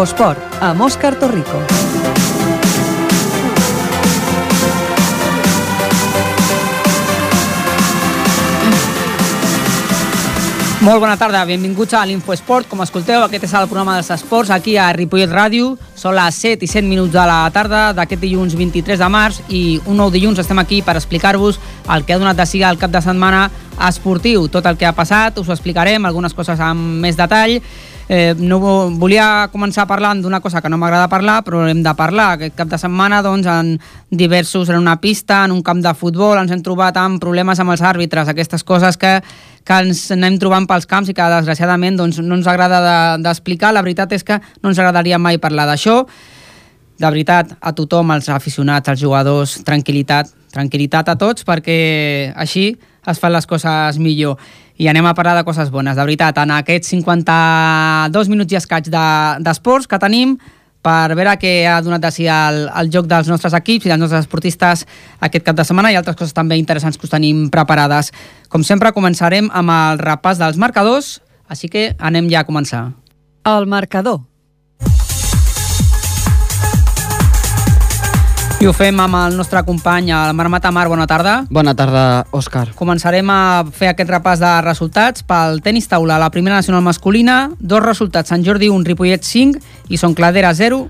[0.00, 1.58] Infosport, amb Òscar Torrico.
[10.80, 12.64] Molt bona tarda, benvinguts a l'Infoesport.
[12.70, 15.74] Com escolteu, aquest és el programa dels esports aquí a Ripollet Ràdio.
[15.92, 19.82] Són les 7 i 7 minuts de la tarda d'aquest dilluns 23 de març i
[19.84, 21.60] un nou dilluns estem aquí per explicar-vos
[21.92, 23.50] el que ha donat de si al cap de setmana
[23.90, 24.48] esportiu.
[24.48, 27.60] Tot el que ha passat us ho explicarem, algunes coses amb més detall.
[28.12, 28.58] Eh, no
[28.98, 32.32] volia començar parlant d'una cosa que no m'agrada parlar, però hem de parlar.
[32.34, 33.76] Aquest cap de setmana, doncs, en
[34.10, 37.70] diversos, en una pista, en un camp de futbol, ens hem trobat amb problemes amb
[37.70, 39.12] els àrbitres, aquestes coses que,
[39.62, 42.82] que ens anem trobant pels camps i que, desgraciadament, doncs, no ens agrada
[43.22, 43.70] d'explicar.
[43.70, 46.00] De, la veritat és que no ens agradaria mai parlar d'això.
[46.98, 51.78] De veritat, a tothom, als aficionats, als jugadors, tranquil·litat, tranquil·litat a tots, perquè
[52.34, 52.72] així
[53.06, 54.34] es fan les coses millor
[54.80, 55.98] i anem a parlar de coses bones.
[55.98, 60.38] De veritat, en aquests 52 minuts i escaig d'esports de, que tenim
[60.80, 64.00] per veure què ha donat de si el, el joc dels nostres equips i dels
[64.00, 64.86] nostres esportistes
[65.20, 68.08] aquest cap de setmana i altres coses també interessants que us tenim preparades.
[68.48, 71.18] Com sempre, començarem amb el repàs dels marcadors,
[71.52, 72.86] així que anem ja a començar.
[73.44, 74.29] El marcador.
[78.60, 80.82] I ho fem amb el nostre company, el Marc Matamar.
[80.92, 81.46] Bona tarda.
[81.48, 82.66] Bona tarda, Òscar.
[82.76, 86.18] Començarem a fer aquest repàs de resultats pel tenis taula.
[86.20, 88.28] La primera nacional masculina, dos resultats.
[88.28, 90.84] Sant Jordi 1, Ripollet 5 i Son Cladera 0,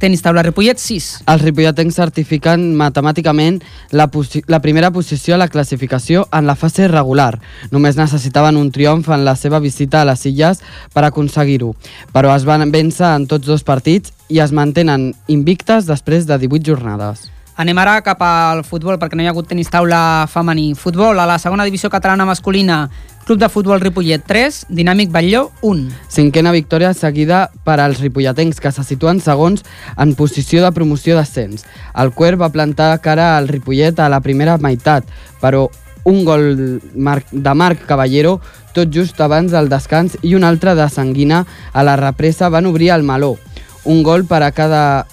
[0.00, 1.08] tenis taula Ripollet 6.
[1.28, 3.60] Els ripolletens certifiquen matemàticament
[3.92, 4.08] la,
[4.48, 7.36] la primera posició a la classificació en la fase regular.
[7.70, 10.64] Només necessitaven un triomf en la seva visita a les Illes
[10.96, 11.74] per aconseguir-ho,
[12.16, 16.64] però es van vèncer en tots dos partits i es mantenen invictes després de 18
[16.64, 17.28] jornades.
[17.56, 20.74] Anem ara cap al futbol, perquè no hi ha hagut tenis taula femení.
[20.76, 22.90] Futbol, a la segona divisió catalana masculina,
[23.24, 25.86] Club de Futbol Ripollet 3, Dinàmic Batlló 1.
[26.12, 29.64] Cinquena victòria seguida per als ripolletens, que se situen segons
[29.96, 31.64] en posició de promoció d'ascens.
[31.96, 35.08] El Cuer va plantar cara al Ripollet a la primera meitat,
[35.40, 35.70] però
[36.04, 36.46] un gol
[36.92, 38.36] de Marc Caballero
[38.76, 42.92] tot just abans del descans i un altre de Sanguina a la represa van obrir
[42.92, 43.38] el meló
[43.86, 45.06] un gol per a cada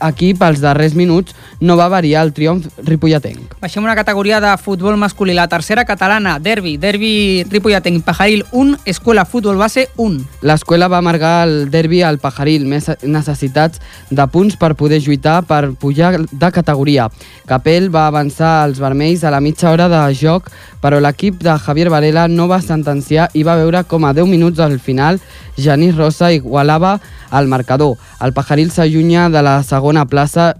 [0.00, 3.54] equip als darrers minuts no va variar el triomf ripolletenc.
[3.62, 5.34] Baixem una categoria de futbol masculí.
[5.34, 6.76] La tercera catalana, derbi.
[6.78, 8.04] Derbi ripolletenc.
[8.04, 10.22] Pajaril 1, Escuela Futbol Base 1.
[10.42, 15.72] L'escola va amargar el derbi al Pajaril, més necessitats de punts per poder lluitar per
[15.78, 17.08] pujar de categoria.
[17.48, 20.50] Capell va avançar als vermells a la mitja hora de joc,
[20.82, 24.60] però l'equip de Javier Varela no va sentenciar i va veure com a 10 minuts
[24.60, 25.18] al final
[25.58, 27.00] Genís Rosa igualava
[27.32, 27.96] el marcador.
[28.22, 30.54] El Pajaril s'allunya de la segona plaça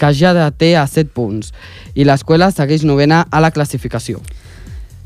[0.00, 1.52] que ja té a 7 punts
[1.94, 4.24] i l'escola segueix novena a la classificació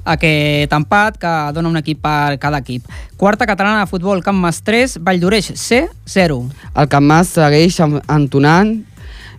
[0.08, 2.86] aquest empat que dona un equip per cada equip.
[3.20, 6.38] Quarta catalana de futbol, Camp Mas 3, Valldoreix C, 0.
[6.74, 8.78] El Camp Mas segueix entonant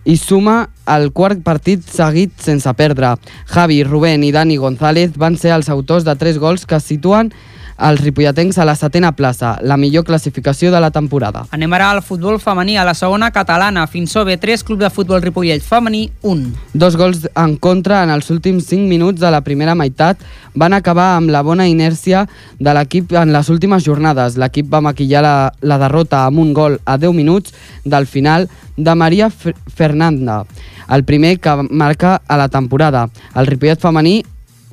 [0.04, 3.16] i suma el quart partit seguit sense perdre.
[3.50, 7.34] Javi, Rubén i Dani González van ser els autors de tres gols que situen
[7.80, 11.46] els ripolletens a la setena plaça, la millor classificació de la temporada.
[11.56, 15.64] Anem ara al futbol femení, a la segona catalana, Finsó B3, Club de Futbol Ripollet
[15.64, 16.50] femení 1.
[16.74, 20.20] Dos gols en contra en els últims 5 minuts de la primera meitat
[20.54, 22.26] van acabar amb la bona inèrcia
[22.58, 24.36] de l'equip en les últimes jornades.
[24.36, 27.54] L'equip va maquillar la, la derrota amb un gol a 10 minuts
[27.84, 30.44] del final de Maria F Fernanda,
[30.88, 33.08] el primer que marca a la temporada.
[33.34, 34.20] El Ripollet femení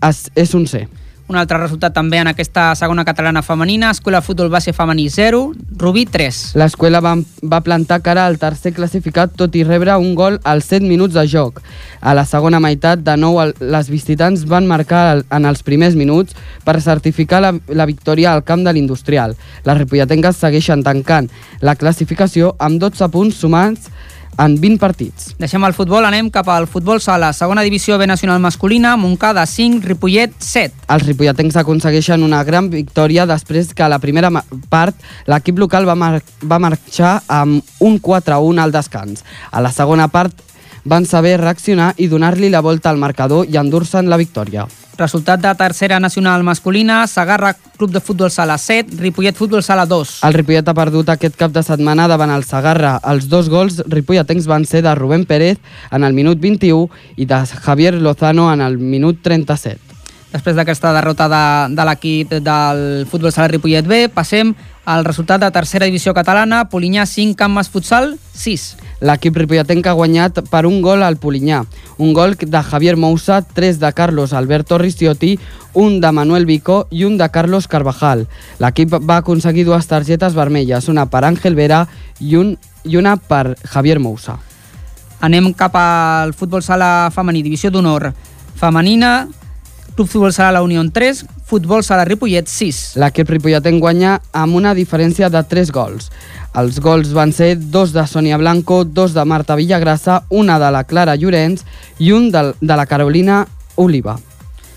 [0.04, 0.88] és, és un C.
[1.28, 5.42] Un altre resultat també en aquesta segona catalana femenina, Escola Futbol Base Femení 0,
[5.76, 6.38] Rubí 3.
[6.56, 10.88] L'escola va, va plantar cara al tercer classificat tot i rebre un gol als 7
[10.88, 11.60] minuts de joc.
[12.00, 16.32] A la segona meitat, de nou, les visitants van marcar en els primers minuts
[16.64, 19.36] per certificar la, la victòria al camp de l'Industrial.
[19.68, 21.28] Les ripolletenques segueixen tancant
[21.60, 23.92] la classificació amb 12 punts sumats
[24.38, 25.34] en 20 partits.
[25.42, 27.32] Deixem el futbol, anem cap al futbol sala.
[27.34, 30.86] Segona divisió B nacional masculina, Montcada 5, Ripollet 7.
[30.94, 34.32] Els ripolletens aconsegueixen una gran victòria després que a la primera
[34.70, 34.96] part
[35.28, 39.26] l'equip local va, mar va marxar amb un 4-1 al descans.
[39.52, 40.46] A la segona part
[40.88, 44.68] van saber reaccionar i donar-li la volta al marcador i endur-se'n la victòria.
[44.98, 50.24] Resultat de tercera nacional masculina, Sagarra Club de Futbol Sala 7, Ripollet Futbol Sala 2.
[50.26, 52.96] El Ripollet ha perdut aquest cap de setmana davant el Sagarra.
[53.06, 55.62] Els dos gols ripolletens van ser de Rubén Pérez
[55.92, 59.86] en el minut 21 i de Javier Lozano en el minut 37.
[60.28, 61.44] després d'aquesta derrota de,
[61.76, 64.08] de l'equip del futbol sala Ripollet B.
[64.10, 64.56] Passem
[64.86, 68.66] al resultat de tercera divisió catalana, Polinyà 5, Camp Futsal 6.
[69.00, 71.62] L'equip ripolletenc ha guanyat per un gol al Polinyà.
[72.02, 75.38] Un gol de Javier Moussa, tres de Carlos Alberto Ristioti,
[75.74, 78.26] un de Manuel Vico i un de Carlos Carvajal.
[78.58, 81.86] L'equip va aconseguir dues targetes vermelles, una per Àngel Vera
[82.20, 84.40] i, un, i una per Javier Moussa.
[85.22, 88.12] Anem cap al futbol sala femení, divisió d'honor
[88.58, 89.28] femenina,
[89.98, 93.00] Club Futbol Sala La Unió 3, Futbol Sala Ripollet 6.
[93.02, 96.12] L'equip ripolletenc guanya amb una diferència de 3 gols.
[96.54, 100.84] Els gols van ser dos de Sònia Blanco, dos de Marta Villagrassa, una de la
[100.84, 101.66] Clara Llorenç
[101.98, 103.40] i un de, de la Carolina
[103.74, 104.20] Oliva.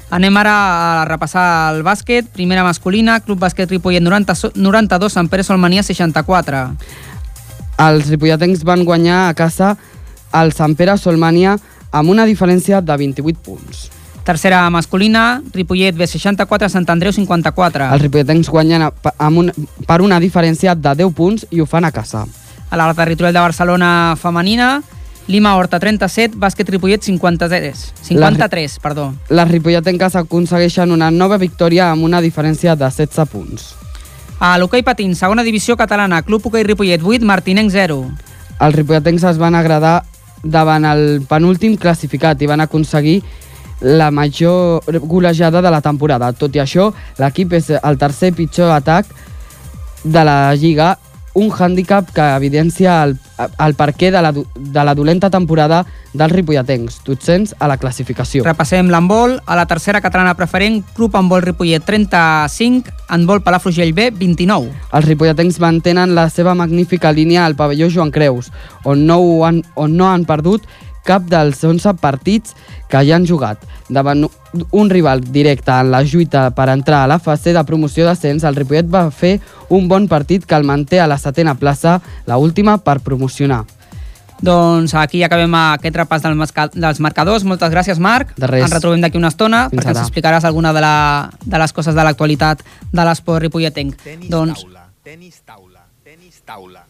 [0.08, 1.44] Anem ara a repassar
[1.74, 2.32] el bàsquet.
[2.32, 6.64] Primera masculina, Club Bàsquet Ripollet 90, 92, Sant Pere Solmania 64.
[7.92, 9.76] Els ripolletens van guanyar a casa
[10.32, 11.58] el Sant Pere Solmania
[11.92, 13.90] amb una diferència de 28 punts.
[14.24, 17.88] Tercera masculina, Ripollet B64, Sant Andreu 54.
[17.94, 19.50] Els ripolletens guanyen amb un,
[19.86, 22.26] per una diferència de 10 punts i ho fan a casa.
[22.70, 24.82] A la territorial de Barcelona femenina,
[25.26, 27.92] Lima Horta 37, Bàsquet Ripollet 53.
[28.02, 29.12] 53, les, perdó.
[29.30, 33.74] Les ripolletenques aconsegueixen una nova victòria amb una diferència de 16 punts.
[34.40, 38.00] A l'hoquei patins, segona divisió catalana, Club Hoquei Ripollet 8, Martinenc 0.
[38.60, 40.00] Els ripolletens es van agradar
[40.42, 43.20] davant el penúltim classificat i van aconseguir
[43.80, 46.32] la major golejada de la temporada.
[46.32, 49.06] Tot i això, l'equip és el tercer pitjor atac
[50.04, 50.96] de la Lliga,
[51.34, 56.98] un hàndicap que evidencia el, el perquè de la, de la dolenta temporada dels ripolletens,
[57.06, 58.42] dotzents a la classificació.
[58.44, 59.36] Repassem l'handbol.
[59.46, 64.74] A la tercera catalana preferent, Club Handbol Ripollet 35, Handbol Palafrugell B 29.
[64.90, 68.50] Els ripolletens mantenen la seva magnífica línia al pavelló Joan Creus,
[68.84, 70.66] on no, han, on no han perdut
[71.04, 72.54] cap dels 11 partits
[72.90, 73.62] que hi han jugat.
[73.88, 74.26] Davant
[74.70, 78.56] un rival directe en la lluita per entrar a la fase de promoció d'ascens, el
[78.56, 79.38] Ripollet va fer
[79.68, 83.64] un bon partit que el manté a la setena plaça, la última per promocionar.
[84.40, 86.38] Doncs aquí acabem aquest repàs del
[86.74, 87.44] dels marcadors.
[87.44, 88.32] Moltes gràcies, Marc.
[88.40, 88.64] De res.
[88.64, 89.98] Ens retrobem d'aquí una estona Fins perquè ara.
[89.98, 94.00] ens explicaràs alguna de, la, de les coses de l'actualitat de l'esport ripolletenc.
[94.02, 96.88] Tenis doncs, taula, tenis taula, tenis taula.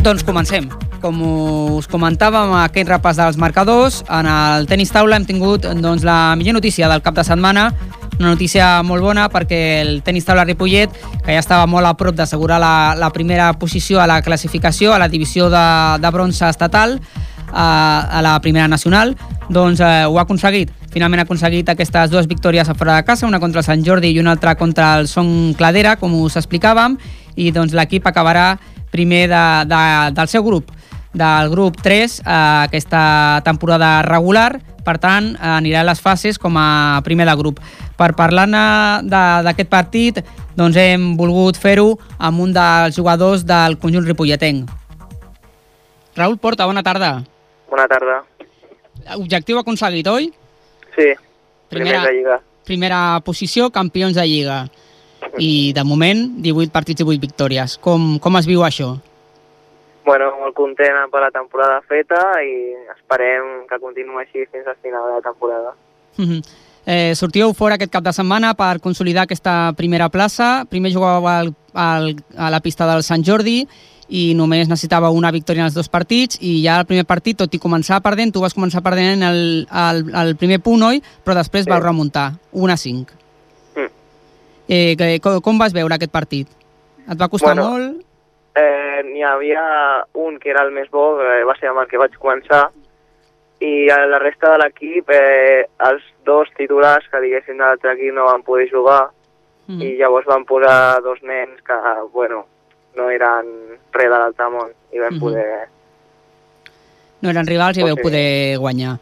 [0.00, 0.68] Doncs comencem.
[1.00, 1.20] Com
[1.76, 6.58] us comentàvem, aquest repàs dels marcadors, en el tenis taula hem tingut doncs, la millor
[6.58, 7.70] notícia del cap de setmana,
[8.20, 10.92] una notícia molt bona perquè el tenis taula Ripollet,
[11.24, 14.98] que ja estava molt a prop d'assegurar la, la primera posició a la classificació, a
[15.00, 15.66] la divisió de,
[16.02, 16.98] de bronze estatal,
[17.52, 17.66] a,
[18.10, 19.16] a la primera nacional,
[19.48, 20.72] doncs eh, ho ha aconseguit.
[20.92, 24.12] Finalment ha aconseguit aquestes dues victòries a fora de casa, una contra el Sant Jordi
[24.12, 26.98] i una altra contra el Son Cladera, com us explicàvem,
[27.40, 28.52] i doncs l'equip acabarà
[28.92, 29.80] primer de, de,
[30.16, 30.70] del seu grup,
[31.14, 32.24] del grup 3, eh,
[32.68, 37.60] aquesta temporada regular, per tant, anirà a les fases com a primer de grup.
[38.00, 38.62] Per parlar-ne
[39.04, 40.20] de- d'aquest partit,
[40.56, 44.70] doncs hem volgut fer-ho amb un dels jugadors del conjunt ripolletenc.
[46.16, 47.22] Raül Porta, bona tarda.
[47.70, 48.22] Bona tarda.
[49.16, 50.30] Objectiu aconseguit, oi?
[50.96, 51.12] Sí,
[51.70, 52.40] Primera- primera de Lliga.
[52.66, 54.64] Primera posició, campions de Lliga.
[55.40, 57.78] I, de moment, 18 partits i 8 victòries.
[57.82, 58.94] Com, com es viu això?
[60.04, 62.54] Bueno, molt content per la temporada feta i
[62.96, 65.74] esperem que continuï així fins al final de la temporada.
[66.18, 66.40] Mhm.
[66.86, 70.64] Eh, sortíeu fora aquest cap de setmana per consolidar aquesta primera plaça.
[70.68, 73.66] Primer jugàveu al, al, a la pista del Sant Jordi
[74.08, 77.52] i només necessitava una victòria en els dos partits i ja el primer partit, tot
[77.54, 81.02] i començar perdent, tu vas començar perdent el, el, el primer punt, oi?
[81.22, 81.70] Però després Sí.
[81.70, 83.12] vau remuntar, 1 a 5.
[84.70, 85.02] Mm.
[85.02, 86.48] Eh, com, com vas veure aquest partit?
[87.10, 88.06] Et va costar Bueno, molt?
[88.54, 91.98] Eh, N'hi havia un que era el més bo, que va ser amb el que
[91.98, 92.68] vaig començar,
[93.60, 98.14] i a la resta de l'equip, eh, els dos titulars que diguéssim de l'altre equip
[98.14, 99.10] no van poder jugar,
[99.66, 99.82] Mm.
[99.82, 101.74] i llavors van posar dos nens que,
[102.12, 102.44] bueno,
[102.96, 103.46] no eren
[103.92, 105.20] res de l'altre món, i vam Mhm.
[105.20, 105.68] poder...
[107.22, 108.98] No eren rivals i vau poder guanyar.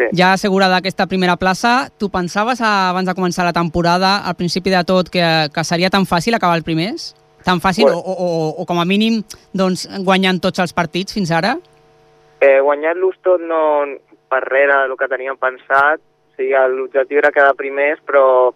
[0.00, 0.06] Sí.
[0.16, 4.72] Ja assegurada aquesta primera plaça, tu pensaves ah, abans de començar la temporada, al principi
[4.72, 7.10] de tot, que, que seria tan fàcil acabar el primers?
[7.44, 7.98] Tan fàcil, Bueno.
[8.00, 9.20] o, o, o, o com a mínim
[9.52, 11.56] doncs, guanyant tots els partits fins ara?
[12.40, 13.60] Eh, Guanyar-los tot no
[14.30, 18.52] per res del que teníem pensat, o sigui, l'objectiu era quedar primers, però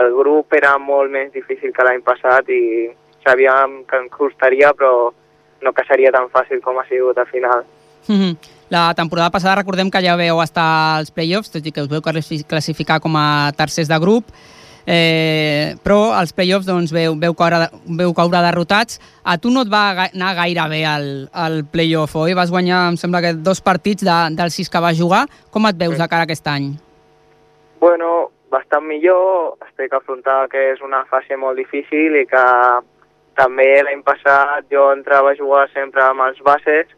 [0.00, 2.90] el grup era molt més difícil que l'any passat i
[3.24, 5.10] sabíem que ens costaria, però
[5.62, 7.62] no que seria tan fàcil com ha sigut al final.
[8.08, 8.36] Mhm.
[8.70, 12.02] La temporada passada recordem que ja veu estar als playoffs, tot i que us veu
[12.04, 14.26] classi- classificar com a tercers de grup.
[14.90, 18.96] eh, però els play-offs doncs, veu, veu, caure, veu caure derrotats.
[19.22, 22.32] A tu no et va anar gaire bé el, el play-off, oi?
[22.32, 25.26] Vas guanyar, em sembla que dos partits de, dels sis que vas jugar.
[25.52, 26.70] Com et veus de cara a aquest any?
[27.80, 32.44] Bueno, bastant millor, estic afrontant que és una fase molt difícil i que
[33.36, 36.88] també l'any passat jo entrava a jugar sempre amb els bases,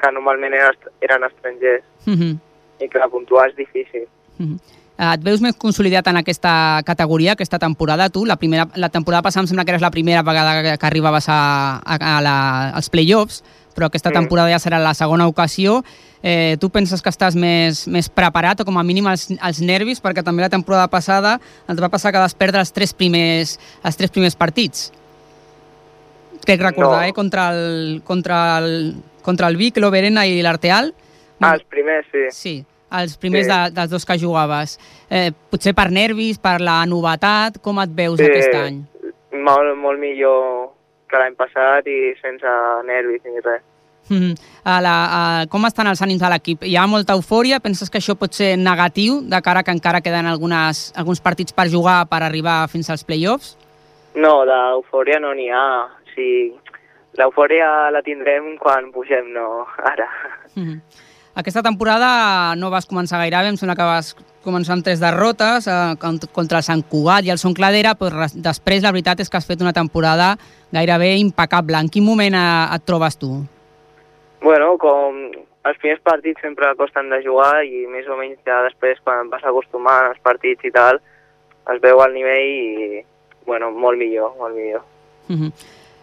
[0.00, 2.38] que normalment eren, eren estrangers, Mhm.
[2.80, 4.06] i que puntuar és difícil.
[4.38, 4.58] Mhm.
[4.98, 8.24] Eh, Et veus més consolidat en aquesta categoria, aquesta temporada, tu?
[8.26, 11.28] La, primera, la temporada passada em sembla que eres la primera vegada que, que arribaves
[11.28, 13.44] a, a, a la, als play-offs,
[13.76, 14.14] però aquesta Mm.
[14.14, 15.84] temporada ja serà la segona ocasió.
[16.20, 20.02] Eh, tu penses que estàs més, més preparat o com a mínim els, els nervis?
[20.02, 23.96] Perquè també la temporada passada et va passar que vas perdre els tres primers, els
[23.96, 24.90] tres primers partits.
[26.44, 27.08] Crec recordar, No.
[27.08, 27.12] eh?
[27.12, 28.96] Contra el, contra el,
[29.28, 30.94] contra el Vic, l'Oberena i l'Arteal.
[31.40, 32.24] Ah, els primers, sí.
[32.34, 32.54] Sí,
[32.98, 33.52] els primers Sí.
[33.52, 34.78] de, dels dos que jugaves.
[35.10, 38.24] Eh, potser per nervis, per la novetat, com et veus Sí.
[38.26, 38.82] aquest any?
[39.32, 40.72] Molt, molt millor
[41.08, 42.46] que l'any passat i sense
[42.88, 43.62] nervis ni res.
[44.08, 44.34] Mhm.
[44.64, 44.94] A la,
[45.42, 46.62] a, com estan els ànims de l'equip?
[46.64, 47.60] Hi ha molta eufòria?
[47.60, 51.68] Penses que això pot ser negatiu de cara que encara queden algunes, alguns partits per
[51.68, 53.56] jugar per arribar fins als play-offs?
[54.16, 55.84] No, d'eufòria no n'hi ha.
[55.84, 56.54] O sigui,
[57.18, 60.08] l'eufòria la tindrem quan pugem, no ara.
[60.54, 60.80] Mhm.
[61.38, 65.68] Aquesta temporada no vas començar gaire bé, em sembla que vas començar amb tres derrotes
[65.70, 69.30] eh, cont- contra el Sant Cugat i el Son Cladera, però després la veritat és
[69.30, 70.32] que has fet una temporada
[70.72, 71.78] gairebé impecable.
[71.78, 73.44] En quin moment eh, et trobes tu?
[74.42, 75.20] Bueno, com
[75.68, 79.44] els primers partits sempre costen de jugar i més o menys ja després quan vas
[79.44, 80.98] acostumant als partits i tal
[81.68, 83.04] es veu el nivell i
[83.46, 84.82] bueno, molt millor, molt millor.
[85.28, 85.52] Mhm.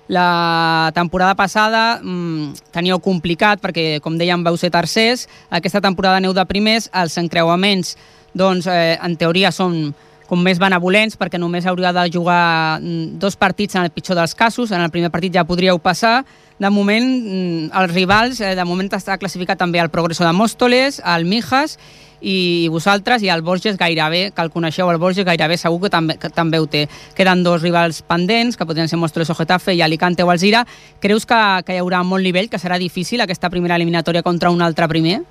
[0.08, 5.26] La temporada passada mm, teníeu complicat perquè, com dèiem, vau ser tercers.
[5.50, 6.90] Aquesta temporada aneu de primers.
[6.94, 7.96] Els encreuaments,
[8.38, 9.96] doncs, eh, en teoria són
[10.30, 14.36] com més benevolents perquè només hauria de jugar mm, dos partits en el pitjor dels
[14.36, 14.72] casos.
[14.72, 16.24] En el primer partit ja podríeu passar.
[16.60, 21.02] De moment, mm, els rivals, eh, de moment està classificat també el Progreso de Mòstoles,
[21.04, 21.78] el Mijas
[22.22, 26.18] i vosaltres i el Borges gairebé, que el coneixeu, el Borges gairebé segur que també,
[26.18, 26.88] que també ho té.
[27.14, 30.66] Queden dos rivals pendents, que podrien ser Mòstoles o Getafe i Alicante o Alzira.
[31.04, 34.62] Creus que, que hi haurà molt nivell, que serà difícil aquesta primera eliminatòria contra un
[34.62, 35.22] altre primer?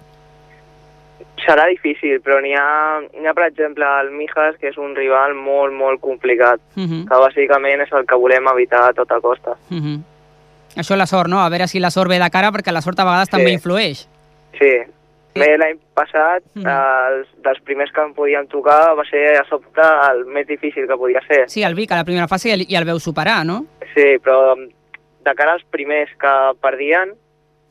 [1.46, 5.72] Serà difícil, però n'hi ha, ha, per exemple, el Mijas, que és un rival molt,
[5.74, 7.04] molt complicat, Uh -huh.
[7.08, 9.50] que bàsicament és el que volem evitar a tota costa.
[9.70, 10.00] Uh -huh.
[10.76, 11.40] Això la sort, no?
[11.40, 13.36] A veure si la sort ve de cara, perquè la sort a vegades Sí.
[13.36, 14.08] també influeix.
[14.58, 14.72] Sí.
[15.34, 16.64] Bé, l'any passat, Mhm.
[16.66, 20.96] els, dels primers que em podien tocar, va ser a sobte el més difícil que
[20.96, 21.50] podia ser.
[21.50, 23.66] Sí, el Vic a la primera fase ja, el- el veu superar, no?
[23.94, 27.14] Sí, però de cara als primers que perdien,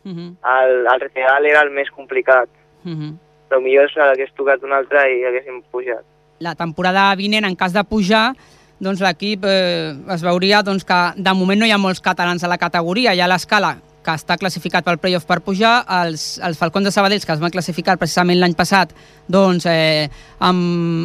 [0.06, 0.36] Uh -huh.
[0.64, 2.50] el, el Real era el més complicat.
[2.84, 3.18] Uh -huh.
[3.54, 6.02] Però millor si hagués tocat un altre i haguéssim pujat.
[6.42, 8.34] la temporada vinent, en cas de pujar,
[8.82, 12.50] doncs l'equip eh, es veuria doncs, que de moment no hi ha molts catalans a
[12.50, 13.14] la categoria.
[13.14, 17.22] Hi ha l'escala que està classificat pel playoff per pujar, els, els Falcons de Sabadell,
[17.22, 18.92] que es van classificar precisament l'any passat,
[19.30, 20.10] doncs eh,
[20.42, 20.58] han,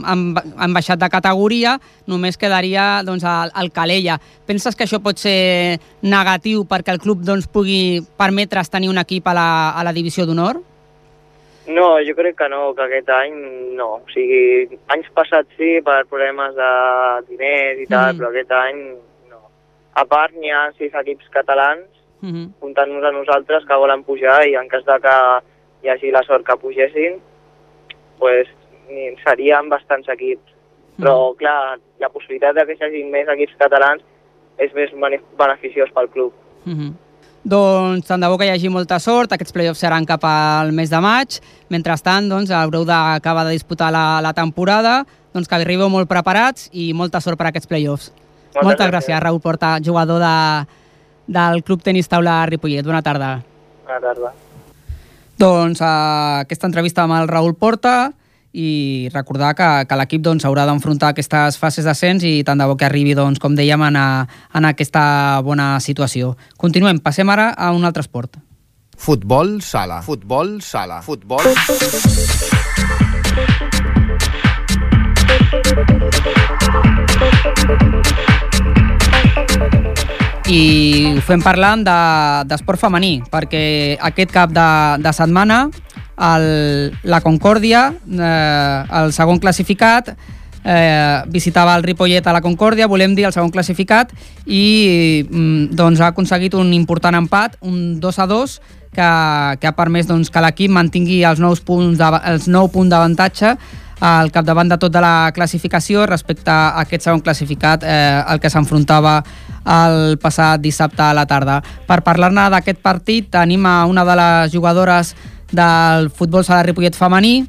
[0.09, 0.25] han,
[0.57, 1.77] han baixat de categoria,
[2.09, 4.17] només quedaria doncs, el, el Calella.
[4.49, 9.29] Penses que això pot ser negatiu perquè el club doncs, pugui permetre's tenir un equip
[9.29, 10.65] a la, a la divisió d'honor?
[11.69, 13.35] No, jo crec que no, que aquest any
[13.77, 13.89] no.
[14.01, 16.69] O sigui, anys passats sí, per problemes de
[17.29, 18.19] diners i tal, Mhm.
[18.21, 18.81] però aquest any
[19.31, 19.41] no.
[19.95, 21.87] A part, n'hi ha sis equips catalans,
[22.21, 22.49] Uh -huh.
[22.61, 25.17] comptant-nos a nosaltres, que volen pujar i en cas de que
[25.83, 27.21] hi hagi la sort que pugessin,
[28.19, 28.49] pues,
[29.25, 30.53] serien bastants equips.
[30.99, 34.03] Però, clar, la possibilitat de que hi hagi més equips catalans
[34.59, 36.33] és més bene- beneficiós pel club.
[36.67, 36.93] Uh -huh.
[37.49, 40.91] Doncs tant de bo que hi hagi molta sort, aquests play-offs seran cap al mes
[40.93, 41.39] de maig,
[41.73, 44.99] mentrestant doncs, haureu d'acabar de disputar la, la temporada,
[45.33, 48.11] doncs que arribeu molt preparats i molta sort per a aquests play-offs.
[48.13, 48.93] Moltes Moltes gràcies.
[48.93, 50.35] gràcies, Raül Porta, jugador de,
[51.39, 52.85] del Club Tenis Taula Ripollet.
[52.85, 53.39] Bona tarda.
[53.87, 54.35] Bona tarda.
[55.39, 58.11] Doncs uh, aquesta entrevista amb el Raül Porta
[58.53, 62.77] i recordar que, que l'equip doncs, haurà d'enfrontar aquestes fases d'ascens i tant de bo
[62.77, 66.35] que arribi, doncs, com dèiem, en, a, en aquesta bona situació.
[66.57, 68.39] Continuem, passem ara a un altre esport.
[68.99, 70.01] Futbol sala.
[70.03, 71.03] Futbol sala.
[71.03, 71.45] Futbol...
[80.49, 84.69] i ho fem parlant de- d'esport femení, perquè aquest cap de,
[85.05, 85.67] de setmana
[86.19, 90.15] el, la Concòrdia, eh, el segon classificat,
[90.65, 94.13] eh, visitava el Ripollet a la Concòrdia, volem dir el segon classificat,
[94.45, 98.61] i mm, doncs, ha aconseguit un important empat, un 2 a 2,
[98.93, 99.11] que,
[99.61, 103.55] que ha permès doncs, que l'equip mantingui els, nous punts de, els 9 punts d'avantatge
[104.01, 109.23] al capdavant de tota la classificació respecte a aquest segon classificat, eh, el que s'enfrontava
[109.69, 111.59] el passat dissabte a la tarda.
[111.87, 115.15] Per parlar-ne d'aquest partit tenim a una de les jugadores
[115.53, 117.47] del futbol sala Ripollet femení.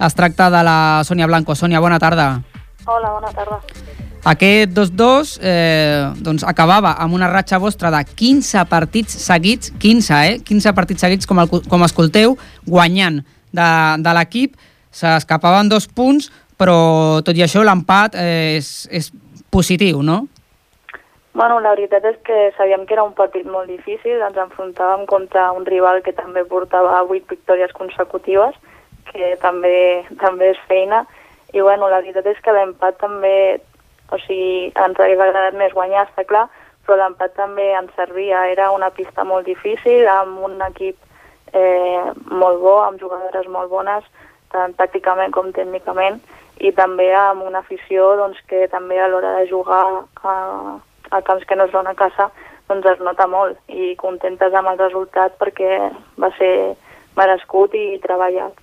[0.00, 1.54] Es tracta de la Sònia Blanco.
[1.54, 2.40] Sònia, bona tarda.
[2.86, 3.60] Hola, bona tarda.
[4.30, 10.34] Aquest 2-2 eh, doncs acabava amb una ratxa vostra de 15 partits seguits, 15, eh?
[10.44, 13.70] 15 partits seguits, com, el, com escolteu, guanyant de,
[14.04, 14.58] de l'equip.
[14.92, 16.28] S'escapaven dos punts,
[16.60, 19.08] però tot i això l'empat eh, és, és
[19.50, 20.26] positiu, no?
[21.32, 25.52] Bueno, la veritat és que sabíem que era un partit molt difícil, ens enfrontàvem contra
[25.54, 28.56] un rival que també portava 8 victòries consecutives,
[29.12, 31.04] que també també és feina,
[31.54, 33.60] i bueno, la veritat és que l'empat també
[34.10, 36.48] o sigui, ens hauria agradat més guanyar, està clar,
[36.86, 38.48] però l'empat també ens servia.
[38.50, 40.98] Era una pista molt difícil, amb un equip
[41.54, 44.06] eh, molt bo, amb jugadores molt bones,
[44.50, 46.18] tant tàcticament com tècnicament,
[46.58, 49.84] i també amb una afició doncs, que també a l'hora de jugar
[50.26, 50.34] a,
[51.10, 52.30] a camps que no són a casa
[52.70, 55.90] doncs es nota molt i contentes amb el resultat perquè
[56.22, 56.76] va ser
[57.18, 58.54] merescut i treballat.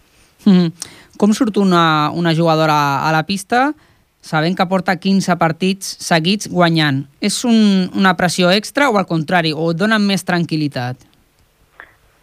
[0.46, 0.72] Mm -hmm.
[1.18, 3.74] Com surt una, una jugadora a la pista
[4.22, 7.06] sabent que porta 15 partits seguits guanyant.
[7.20, 10.96] És un, una pressió extra o al contrari, o et donen més tranquil·litat?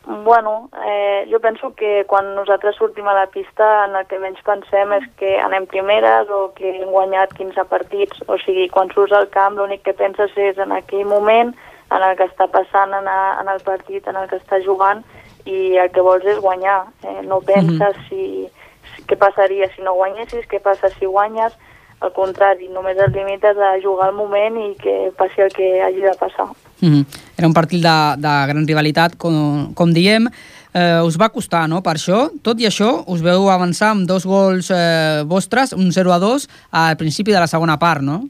[0.07, 4.43] Bueno, eh, jo penso que quan nosaltres sortim a la pista en el que menys
[4.45, 8.21] pensem és que anem primeres o que hem guanyat 15 partits.
[8.29, 11.55] O sigui, quan surts al camp l'únic que penses és en aquell moment,
[11.89, 15.01] en el que està passant en, a, en el partit, en el que està jugant,
[15.49, 16.83] i el que vols és guanyar.
[17.05, 18.09] Eh, no penses mm -hmm.
[18.09, 18.49] si,
[18.95, 21.57] si què passaria si no guanyessis, què passa si guanyes,
[22.01, 26.01] al contrari, només el limites a jugar al moment i que passi el que hagi
[26.01, 26.49] de passar.
[26.85, 27.05] Mm -hmm.
[27.39, 30.29] Era un partit de, de gran rivalitat, com, com diem.
[30.75, 32.29] Eh, us va costar, no?, per això.
[32.43, 36.49] Tot i això, us veu avançar amb dos gols eh, vostres, un 0 a 2,
[36.73, 38.29] al principi de la segona part, no?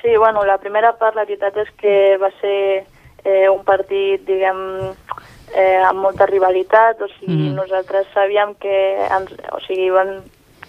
[0.00, 2.84] Sí, bueno, la primera part, la veritat és que va ser
[3.24, 4.58] eh, un partit, diguem,
[5.56, 7.56] eh, amb molta rivalitat, o sigui, mm.
[7.56, 8.76] nosaltres sabíem que,
[9.18, 10.22] ens, o sigui, van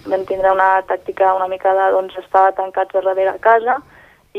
[0.08, 3.79] vam tindre una tàctica una mica de doncs, estar tancats darrere a casa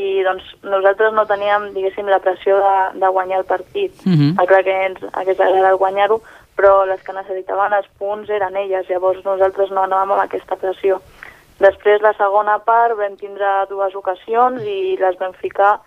[0.01, 3.93] i doncs nosaltres no teníem, diguéssim, la pressió de, de guanyar el partit.
[4.05, 4.29] Uh Mhm.
[4.37, 4.45] -huh.
[4.47, 6.21] Clar que ens hagués agradat guanyar-ho,
[6.57, 10.99] però les que necessitaven els punts eren elles, llavors nosaltres no anàvem amb aquesta pressió.
[11.59, 15.79] Després, la segona part, vam tindre dues ocasions i les vam ficar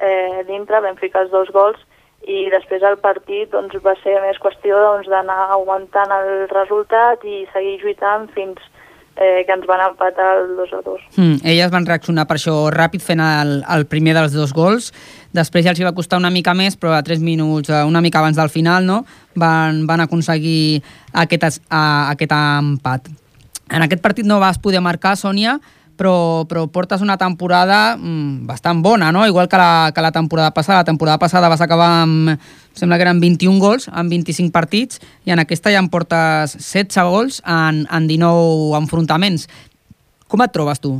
[0.00, 1.78] eh, dintre, vam ficar els dos gols
[2.22, 7.24] i després el partit doncs, va ser més qüestió doncs, d'anar doncs, augmentant el resultat
[7.24, 8.60] i seguir lluitant fins
[9.16, 11.00] eh, que ens van empatar el 2 a 2.
[11.16, 14.92] Mm, elles van reaccionar per això ràpid fent el, el primer dels dos gols.
[15.32, 18.00] Després ja els hi va costar una mica més, però a 3 minuts, eh, una
[18.00, 19.04] mica abans del final, no?
[19.34, 23.08] van, van aconseguir aquest, es- a, aquest empat.
[23.72, 25.58] En aquest partit no vas poder marcar, Sònia,
[26.02, 29.22] però, però portes una temporada mm, bastant bona, no?
[29.26, 30.80] Igual que la, que la temporada passada.
[30.80, 34.98] La temporada passada vas acabar amb, em sembla que eren 21 gols en 25 partits,
[35.24, 39.46] i en aquesta ja en portes 16 gols en, en 19 enfrontaments.
[40.26, 40.96] Com et trobes tu?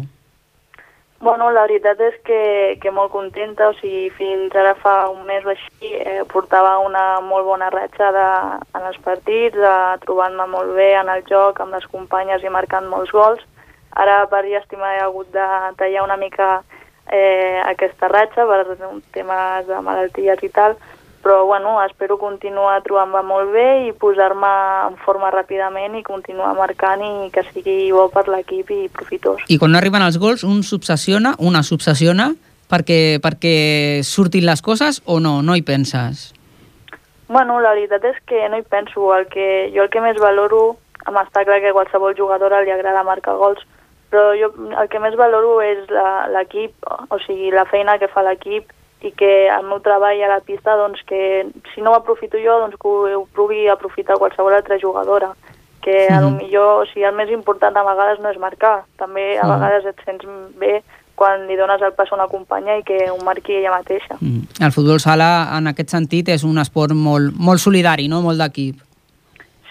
[1.23, 2.41] Bueno, la veritat és que,
[2.83, 7.21] que molt contenta, o sigui, fins ara fa un mes o així eh, portava una
[7.23, 8.27] molt bona ratxa de,
[8.75, 12.91] en els partits, de, trobant-me molt bé en el joc, amb les companyes i marcant
[12.91, 13.43] molts gols.
[13.93, 16.63] Ara, per llàstima, he hagut de tallar una mica
[17.11, 18.65] eh, aquesta ratxa per
[19.13, 20.77] temes de malalties i tal,
[21.23, 24.53] però bueno, espero continuar trobant-me molt bé i posar-me
[24.89, 29.45] en forma ràpidament i continuar marcant i que sigui bo per l'equip i profitós.
[29.49, 32.33] I quan no arriben els gols, un s'obsessiona, una s'obsessiona
[32.73, 33.57] perquè, perquè
[34.03, 35.41] surtin les coses o no?
[35.47, 36.33] No hi penses?
[37.29, 39.13] Bueno, la veritat és que no hi penso.
[39.15, 40.77] El que, jo el que més valoro,
[41.07, 43.63] em està clar que a qualsevol jugadora li agrada marcar gols,
[44.13, 46.73] però jo el que més valoro és la- l'equip,
[47.09, 48.69] o sigui, la feina que fa l'equip
[49.03, 52.61] i que el meu treball a la pista, doncs que si no ho aprofito jo,
[52.61, 55.33] doncs que ho, ho pugui aprofitar qualsevol altra jugadora.
[55.83, 56.37] Que a lo Mhm.
[56.39, 59.53] millor, o sigui, el més important a vegades no és marcar, també a Mhm.
[59.57, 60.25] vegades et sents
[60.57, 60.83] bé
[61.17, 64.17] quan li dones el pas a una companya i que ho marqui ella mateixa.
[64.21, 64.63] Mm.
[64.65, 68.23] El futbol sala, en aquest sentit, és un esport molt, molt solidari, no?
[68.23, 68.77] molt d'equip.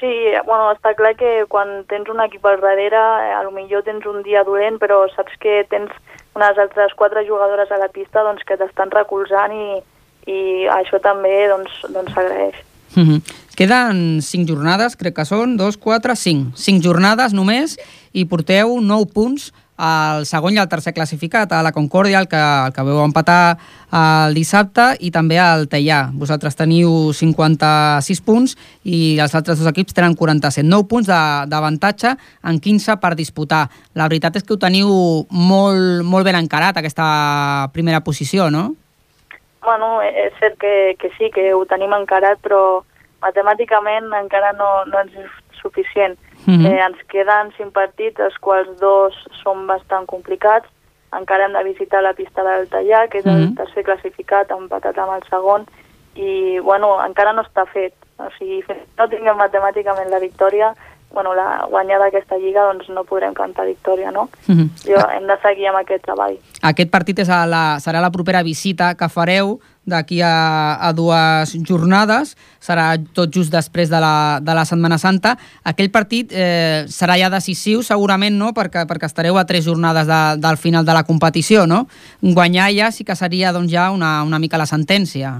[0.02, 0.10] Sí,
[0.48, 4.08] bueno, està clar que quan tens un equip al darrere, eh, a lo millor tens
[4.10, 5.94] un dia dolent, però saps que tens
[6.34, 9.78] unes altres quatre jugadores a la pista doncs, que t'estan recolzant i,
[10.26, 10.40] i
[10.74, 12.58] això també doncs, doncs s'agraeix.
[12.96, 13.22] Mm -hmm.
[13.56, 16.56] Queden 5 jornades, crec que són, 2, 4, 5.
[16.56, 17.78] 5 jornades només
[18.12, 22.38] i porteu 9 punts el segon i el tercer classificat, a la Concòrdia, el que,
[22.40, 23.58] el que veu empatar
[23.92, 26.04] el dissabte, i també el Teià.
[26.14, 28.54] Vosaltres teniu 56 punts
[28.86, 30.68] i els altres dos equips tenen 47.
[30.68, 33.66] 9 punts d'avantatge en 15 per disputar.
[33.98, 34.92] La veritat és que ho teniu
[35.32, 38.70] molt, molt ben encarat, aquesta primera posició, no?
[39.66, 42.82] Bueno, és cert que, que sí, que ho tenim encarat, però
[43.22, 46.18] matemàticament encara no, no ens és suficient.
[46.46, 46.66] Mm -hmm.
[46.66, 50.68] eh, ens queden cinc partits, els quals dos són bastant complicats.
[51.12, 53.38] Encara hem de visitar la pista del Tallà, que és mm -hmm.
[53.38, 53.56] el mhm.
[53.56, 55.66] tercer classificat, empatat amb el segon,
[56.16, 57.94] i bueno, encara no està fet.
[58.18, 60.74] O sigui, fins no tinguem matemàticament la victòria,
[61.14, 64.30] bueno, la guanyada d'aquesta lliga, doncs no podrem cantar victòria, no?
[64.48, 64.70] Mm -hmm.
[64.86, 66.38] Jo, hem de seguir amb aquest treball.
[66.62, 71.56] Aquest partit és a la, serà la propera visita que fareu d'aquí a, a dues
[71.66, 75.36] jornades, serà tot just després de la, de la Setmana Santa.
[75.66, 80.22] Aquell partit eh, serà ja decisiu, segurament, no?, perquè, perquè estareu a tres jornades de,
[80.42, 81.88] del final de la competició, no?
[82.22, 85.40] Guanyar ja sí que seria doncs, ja una, una mica la sentència.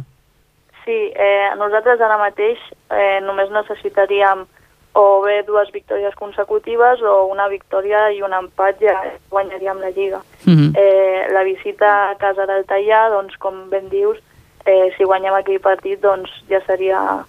[0.86, 2.58] Sí, eh, nosaltres ara mateix
[2.90, 4.48] eh, només necessitaríem
[4.94, 8.98] o bé dues victòries consecutives o una victòria i un empat ja
[9.30, 10.22] guanyaríem la Lliga.
[10.46, 10.58] Mhm.
[10.58, 10.72] -huh.
[10.76, 14.18] eh, la visita a casa del Tallà, doncs, com ben dius,
[14.66, 17.26] eh, si guanyem aquell partit doncs ja seria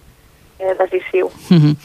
[0.59, 1.27] eh, decisiu.
[1.27, 1.75] Uh -huh.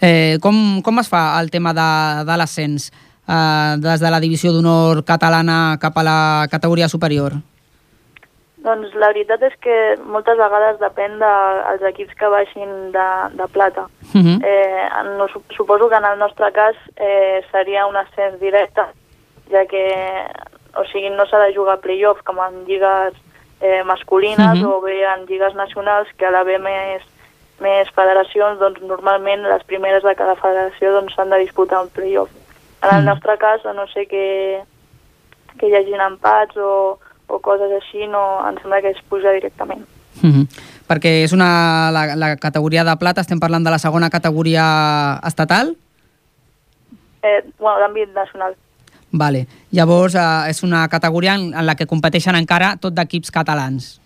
[0.00, 2.92] eh, com, com es fa el tema de, de l'ascens
[3.28, 7.32] eh, des de la divisió d'honor catalana cap a la categoria superior?
[8.58, 13.46] Doncs la veritat és que moltes vegades depèn dels de, equips que baixin de, de
[13.52, 13.86] plata.
[14.14, 14.38] Uh -huh.
[14.44, 18.82] eh, no, suposo que en el nostre cas eh, seria un ascens directe,
[19.50, 19.84] ja que
[20.76, 23.14] o sigui, no s'ha de jugar playoff com en lligues
[23.60, 24.78] eh, masculines uh -huh.
[24.78, 27.02] o bé en lligues nacionals que a l'haver més,
[27.60, 32.30] més federacions, doncs normalment les primeres de cada federació doncs, s'han de disputar un playoff.
[32.82, 33.04] En el uh -huh.
[33.04, 34.62] nostre cas, a no sé que,
[35.58, 39.86] que hi hagin empats o, o coses així, no, em sembla que es puja directament.
[40.22, 40.46] Uh -huh.
[40.88, 45.76] Perquè és una, la, la categoria de plata, estem parlant de la segona categoria estatal?
[47.22, 48.54] Eh, bueno, d'àmbit nacional.
[49.10, 49.46] Vale.
[49.72, 53.98] Llavors, eh, és una categoria en, en la que competeixen encara tot d'equips catalans.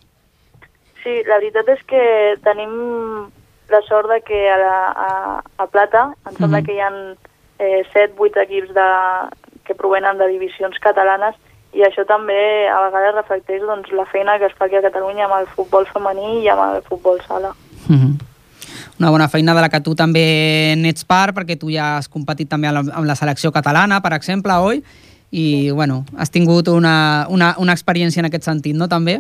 [1.03, 2.03] Sí, la veritat és que
[2.45, 2.75] tenim
[3.73, 5.13] la sort de que a, la, a,
[5.65, 6.67] a Plata em sembla mm -hmm.
[6.67, 6.91] que hi ha
[7.59, 8.89] eh, 7-8 equips de,
[9.65, 11.35] que provenen de divisions catalanes
[11.73, 15.25] i això també a vegades reflecteix doncs, la feina que es fa aquí a Catalunya
[15.25, 17.55] amb el futbol femení i amb el futbol sala.
[17.89, 18.32] Mm -hmm
[19.03, 22.49] una bona feina de la que tu també n'ets part, perquè tu ja has competit
[22.49, 24.83] també amb la, amb la selecció catalana, per exemple, oi?
[25.33, 25.71] I, sí.
[25.73, 29.19] bueno, has tingut una, una, una experiència en aquest sentit, no, també?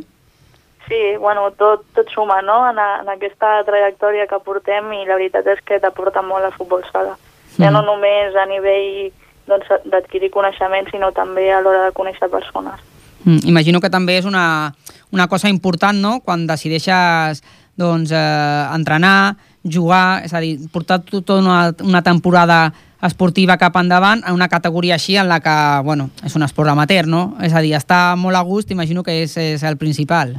[0.86, 5.16] Sí, bueno, tot, tot suma, no?, en, a, en aquesta trajectòria que portem i la
[5.16, 7.16] veritat és que t'aporta molt el futbol sala.
[7.56, 7.64] Mm.
[7.64, 9.10] Ja no només a nivell
[9.50, 12.82] doncs, d'adquirir coneixements, sinó també a l'hora de conèixer persones.
[13.24, 14.74] Mm, imagino que també és una,
[15.10, 17.42] una cosa important, no?, quan decideixes
[17.78, 22.72] doncs, eh, entrenar, jugar, és a dir, portar tota una, una temporada
[23.02, 27.08] esportiva cap endavant en una categoria així en la que, bueno, és un esport amateur,
[27.10, 27.34] no?
[27.42, 30.36] És a dir, està molt a gust, imagino que és, és el principal.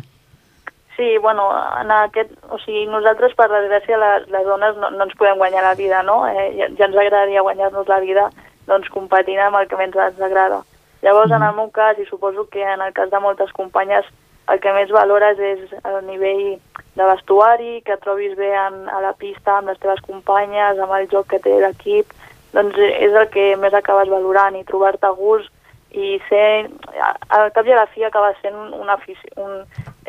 [0.96, 1.48] Sí, bueno,
[1.82, 5.64] en aquest, o sigui, nosaltres, per desgràcia, les, les dones no, no ens podem guanyar
[5.66, 6.22] la vida, no?
[6.30, 8.30] Eh, ja, ja ens agradaria guanyar-nos la vida
[8.70, 10.62] doncs competint amb el que més ens agrada.
[11.04, 11.40] Llavors, mm.
[11.40, 14.06] en el meu cas, i suposo que en el cas de moltes companyes,
[14.52, 16.60] el que més valores és el nivell
[16.98, 21.08] de vestuari, que trobis bé en, a la pista amb les teves companyes, amb el
[21.12, 22.12] joc que té l'equip,
[22.54, 25.50] doncs és el que més acabes valorant i trobar-te a gust
[25.94, 26.70] i ser,
[27.30, 28.98] al cap i a la fi acaba sent una
[29.38, 29.60] un,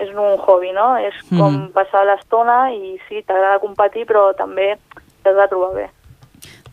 [0.01, 0.95] és un hobby, no?
[0.97, 1.73] És com mm.
[1.77, 4.75] passar l'estona i sí, t'agrada competir, però també
[5.23, 5.87] t'has de trobar bé.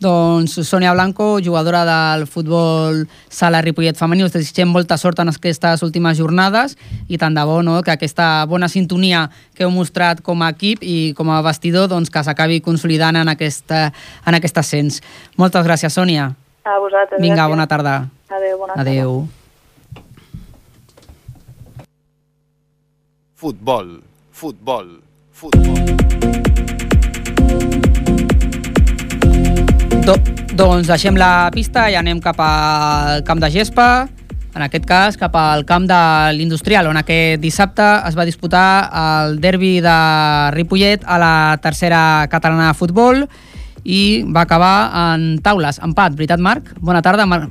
[0.02, 5.84] Doncs Sònia Blanco, jugadora del futbol sala Ripollet femení, us desitgem molta sort en aquestes
[5.86, 6.74] últimes jornades
[7.06, 10.82] i tant de bo no, que aquesta bona sintonia que heu mostrat com a equip
[10.82, 13.92] i com a vestidor doncs, que s'acabi consolidant en, aquesta,
[14.26, 14.98] en aquest ascens.
[15.38, 16.32] Moltes gràcies, Sònia.
[16.64, 17.20] A vosaltres.
[17.22, 17.54] Vinga, gràcies.
[17.54, 17.94] bona tarda.
[18.30, 19.14] Adéu, bona Adéu.
[19.22, 19.40] tarda.
[23.42, 24.98] Futbol, futbol,
[25.32, 26.51] futbol.
[30.02, 30.16] Do,
[30.58, 34.08] doncs deixem la pista i anem cap al camp de gespa,
[34.50, 35.98] en aquest cas cap al camp de
[36.34, 38.64] l'Industrial, on aquest dissabte es va disputar
[38.98, 39.94] el derbi de
[40.56, 43.22] Ripollet a la tercera catalana de futbol
[43.84, 44.74] i va acabar
[45.14, 46.74] en taules, empat, veritat Marc?
[46.82, 47.46] Bona tarda, Mar.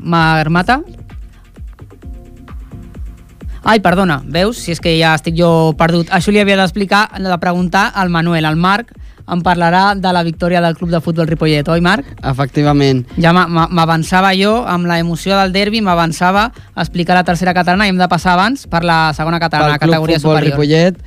[3.64, 4.60] Ai, perdona, veus?
[4.60, 6.12] Si és que ja estic jo perdut.
[6.12, 8.92] Això li havia d'explicar, de preguntar al Manuel, al Marc,
[9.28, 12.06] em parlarà de la victòria del club de futbol Ripollet, oi Marc?
[12.24, 13.06] Efectivament.
[13.18, 17.54] Ja m'a- m'a- m'avançava jo, amb la emoció del derbi, m'avançava a explicar la tercera
[17.54, 20.58] catalana i hem de passar abans per la segona catalana, pel Club categoria Futbol superior.
[20.60, 20.98] Ripollet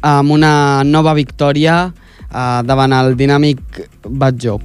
[0.00, 1.92] amb una nova victòria
[2.32, 3.58] eh, davant el dinàmic
[4.08, 4.58] Batjó.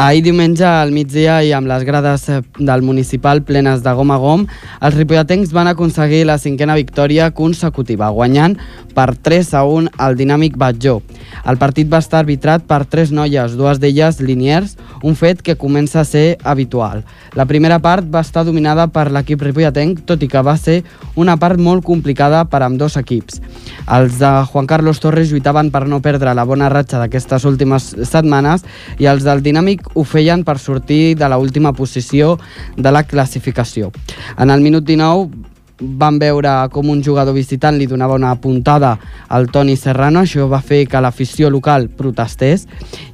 [0.00, 4.16] Ahir diumenge al migdia i amb les grades eh, del municipal plenes de gom a
[4.16, 4.46] gom,
[4.80, 8.56] els ripolletens van aconseguir la cinquena victòria consecutiva, guanyant
[8.96, 11.02] per 3 a 1 al dinàmic Batjó.
[11.44, 16.00] El partit va estar arbitrat per tres noies, dues d'elles liniers, un fet que comença
[16.00, 17.04] a ser habitual.
[17.36, 20.80] La primera part va estar dominada per l'equip ripolletenc, tot i que va ser
[21.14, 23.40] una part molt complicada per amb dos equips.
[23.84, 28.64] Els de Juan Carlos Torres lluitaven per no perdre la bona ratxa d'aquestes últimes setmanes
[28.98, 32.38] i els del Dinàmic ho feien per sortir de la última posició
[32.76, 33.90] de la classificació.
[34.38, 35.50] En el minut 19
[35.80, 38.98] van veure com un jugador visitant li donava una puntada
[39.28, 42.66] al Toni Serrano, això va fer que l'afició local protestés,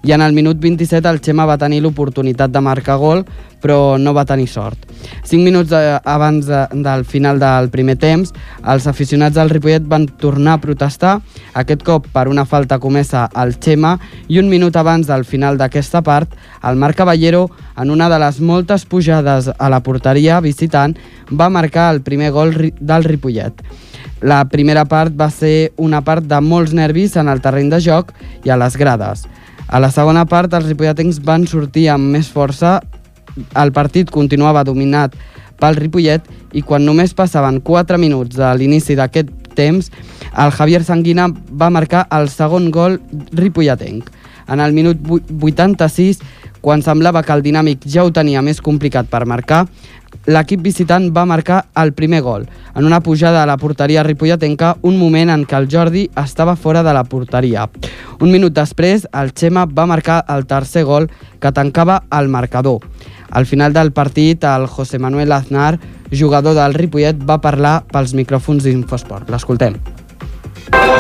[0.03, 3.25] i en el minut 27 el Xema va tenir l'oportunitat de marcar gol,
[3.63, 4.87] però no va tenir sort.
[5.27, 8.33] Cinc minuts abans de, del final del primer temps,
[8.65, 11.17] els aficionats del Ripollet van tornar a protestar,
[11.55, 13.97] aquest cop per una falta comesa al Xema,
[14.29, 18.41] i un minut abans del final d'aquesta part, el Marc Caballero, en una de les
[18.41, 20.97] moltes pujades a la porteria visitant,
[21.31, 23.63] va marcar el primer gol del Ripollet.
[24.25, 28.15] La primera part va ser una part de molts nervis en el terreny de joc
[28.47, 29.27] i a les grades.
[29.69, 32.79] A la segona part, els ripolletens van sortir amb més força
[33.55, 35.15] el partit continuava dominat
[35.61, 39.91] pel Ripollet i quan només passaven 4 minuts de l'inici d'aquest temps,
[40.37, 42.99] el Javier Sanguina va marcar el segon gol
[43.33, 44.11] ripolletenc.
[44.49, 46.21] En el minut vu- 86,
[46.61, 49.65] quan semblava que el dinàmic ja ho tenia més complicat per marcar,
[50.27, 54.99] l'equip visitant va marcar el primer gol, en una pujada a la porteria ripolletenca, un
[54.99, 57.69] moment en què el Jordi estava fora de la porteria.
[58.21, 61.11] Un minut després, el Xema va marcar el tercer gol
[61.41, 62.83] que tancava el marcador.
[63.31, 65.79] Al final del partit, el José Manuel Aznar,
[66.11, 69.31] jugador del Ripollet, va parlar pels micròfons d'Infosport.
[69.31, 69.79] L'escoltem.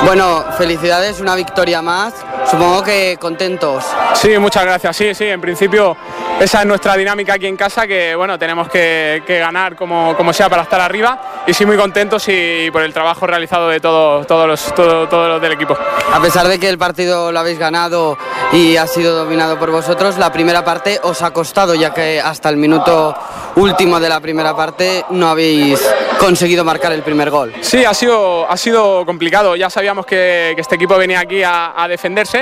[0.04, 2.14] Bueno, felicidades, una victoria más.
[2.50, 3.84] Supongo que contentos.
[4.14, 4.96] Sí, muchas gracias.
[4.96, 5.96] Sí, sí, en principio
[6.40, 10.32] esa es nuestra dinámica aquí en casa, que bueno, tenemos que, que ganar como, como
[10.32, 14.24] sea para estar arriba y sí muy contentos y por el trabajo realizado de todo-
[14.26, 15.76] todos los, todo- todos los del equipo.
[16.12, 18.16] A pesar de que el partido lo habéis ganado
[18.52, 22.48] y ha sido dominado por vosotros, la primera parte os ha costado, ya que hasta
[22.48, 23.14] el minuto
[23.56, 25.80] último de la primera parte no habéis
[26.18, 27.52] conseguido marcar el primer gol.
[27.62, 29.56] Sí, ha sido, ha sido complicado.
[29.56, 32.35] Ya sabíamos que, que este equipo venía aquí a, a defenderse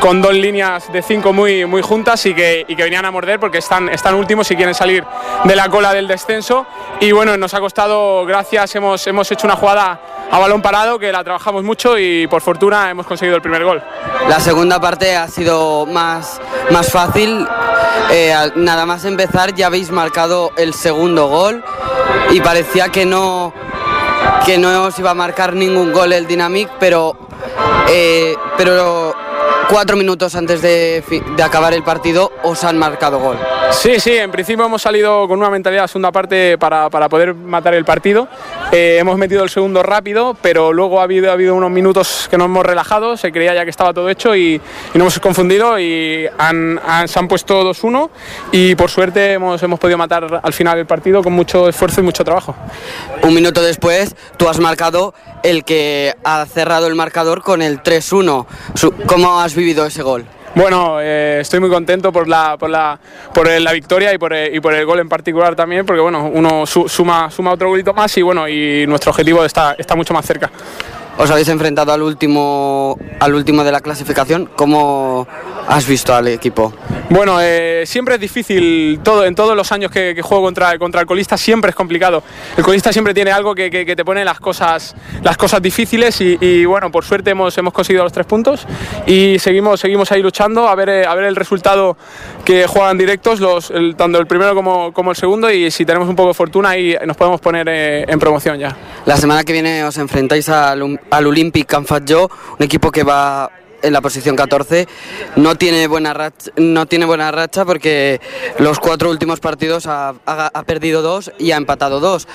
[0.00, 3.40] con dos líneas de cinco muy, muy juntas y que, y que venían a morder
[3.40, 5.04] porque están, están últimos y quieren salir
[5.44, 6.66] de la cola del descenso.
[7.00, 11.10] Y bueno, nos ha costado, gracias, hemos, hemos hecho una jugada a balón parado que
[11.10, 13.82] la trabajamos mucho y por fortuna hemos conseguido el primer gol.
[14.28, 17.46] La segunda parte ha sido más, más fácil.
[18.12, 21.64] Eh, nada más empezar ya habéis marcado el segundo gol
[22.30, 23.52] y parecía que no,
[24.44, 27.16] que no os iba a marcar ningún gol el Dynamic, pero,
[27.88, 29.14] eh, pero
[29.70, 31.02] cuatro minutos antes de,
[31.36, 33.38] de acabar el partido os han marcado gol.
[33.70, 37.34] Sí, sí, en principio hemos salido con una mentalidad de segunda parte para, para poder
[37.34, 38.26] matar el partido.
[38.72, 42.36] Eh, hemos metido el segundo rápido, pero luego ha habido, ha habido unos minutos que
[42.36, 45.78] nos hemos relajado, se creía ya que estaba todo hecho y, y nos hemos confundido
[45.78, 48.10] y han- han- se han puesto 2-1
[48.52, 52.04] y por suerte hemos, hemos podido matar al final el partido con mucho esfuerzo y
[52.04, 52.54] mucho trabajo.
[53.22, 58.46] Un minuto después tú has marcado el que ha cerrado el marcador con el 3-1.
[58.74, 60.24] Su- ¿Cómo has vivido ese gol?
[60.54, 62.98] Bueno, eh, estoy muy contento por la, por la,
[63.32, 66.28] por la victoria y por, el, y por el gol en particular también, porque bueno,
[66.32, 70.12] uno su- suma, suma otro golito más y bueno, y nuestro objetivo está, está mucho
[70.12, 70.50] más cerca.
[71.20, 74.48] Os habéis enfrentado al último, al último de la clasificación.
[74.56, 75.26] ¿Cómo
[75.68, 76.72] has visto al equipo?
[77.10, 81.00] Bueno, eh, siempre es difícil, todo, en todos los años que, que juego contra, contra
[81.02, 82.22] el colista siempre es complicado.
[82.56, 86.20] El colista siempre tiene algo que, que- que te pone las cosas, las cosas difíciles
[86.22, 88.66] y, y, bueno, por suerte hemos, hemos conseguido los tres puntos
[89.06, 91.96] y seguimos, seguimos ahí luchando a ver, eh, a ver el resultado
[92.44, 96.08] que juegan directos, los, el- tanto el primero como, como el segundo y si tenemos
[96.08, 98.74] un poco de fortuna ahí nos podemos poner eh, en promoción ya.
[99.04, 103.50] La semana que viene os enfrentáis al, al Olympic Can un equipo que va
[103.82, 104.86] en la posición 14.
[105.36, 108.20] No tiene buena racha, no tiene buena racha porque
[108.58, 112.28] los cuatro últimos partidos ha, ha- ha perdido dos y ha empatado dos.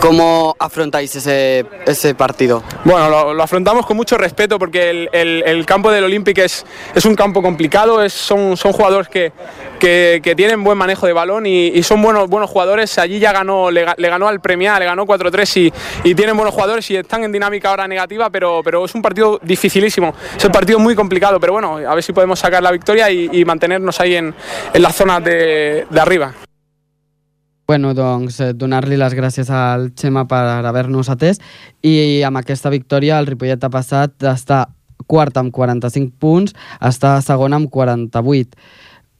[0.00, 2.62] ¿Cómo afrontáis ese, ese partido?
[2.84, 6.64] Bueno, lo, lo afrontamos con mucho respeto porque el, el- el campo del Olympic es,
[6.94, 9.32] es un campo complicado, es- son, son jugadores que,
[9.78, 12.98] que- que tienen buen manejo de balón y, y son buenos, buenos jugadores.
[12.98, 15.56] Allí ya ganó, le, le ganó al Premia, le ganó 4-3
[16.04, 19.02] y, y tienen buenos jugadores y están en dinámica ahora negativa, pero, pero es un
[19.02, 22.70] partido dificilísimo, es un partido muy complicado, pero bueno, a ver si podemos sacar la
[22.70, 24.34] victoria y, y mantenernos ahí en,
[24.72, 26.34] en las zonas de, de arriba.
[27.70, 31.38] Bueno, doncs eh, donar-li les gràcies al Xema per haver-nos atès
[31.86, 34.64] i amb aquesta victòria el Ripollet ha passat d'estar
[35.06, 38.58] quart amb 45 punts a estar segon amb 48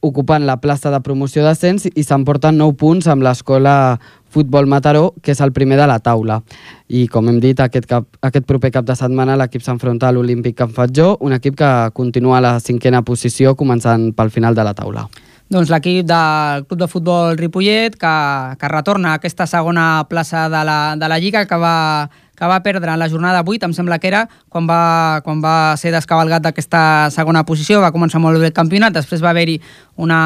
[0.01, 3.99] ocupant la plaça de promoció d'ascens i s'emporten 9 punts amb l'escola
[4.31, 6.39] Futbol Mataró, que és el primer de la taula.
[6.87, 10.55] I com hem dit, aquest, cap, aquest proper cap de setmana l'equip s'enfronta a l'Olímpic
[10.57, 14.73] Can Fatjó, un equip que continua a la cinquena posició començant pel final de la
[14.73, 15.05] taula.
[15.51, 18.15] Doncs l'equip del Club de Futbol Ripollet, que,
[18.55, 22.07] que retorna a aquesta segona plaça de la, de la Lliga, que va,
[22.41, 25.75] que va perdre en la jornada 8, em sembla que era, quan va, quan va
[25.77, 29.59] ser descabalgat d'aquesta segona posició, va començar molt bé el campionat, després va haver-hi
[30.01, 30.21] una,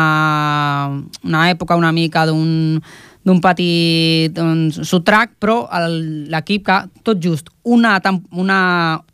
[1.28, 2.80] una època una mica d'un
[3.26, 5.66] d'un petit doncs, sotrac, però
[6.30, 7.96] l'equip que tot just una,
[8.38, 8.60] una,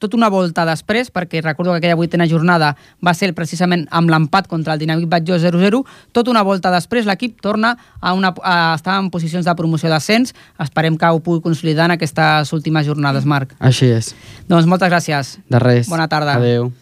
[0.03, 4.49] tot una volta després, perquè recordo que aquella vuitena jornada va ser precisament amb l'empat
[4.51, 8.99] contra el Dinàmic Batlló 0-0, tot una volta després l'equip torna a, una, a estar
[8.99, 10.35] en posicions de promoció d'ascens.
[10.59, 13.55] Esperem que ho pugui consolidar en aquestes últimes jornades, Marc.
[13.63, 14.11] Així és.
[14.51, 15.37] Doncs moltes gràcies.
[15.47, 15.87] De res.
[15.91, 16.35] Bona tarda.
[16.35, 16.73] Adéu.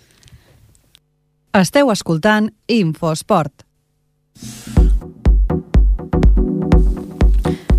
[1.53, 3.65] Esteu escoltant Infosport.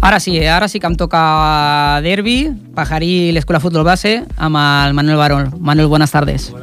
[0.03, 4.95] Ara sí, eh, ara sí que em toca derbi, Pajarí l'Escola Futbol Base, amb el
[4.97, 5.51] Manuel Barón.
[5.61, 6.55] Manuel, buenas tardes.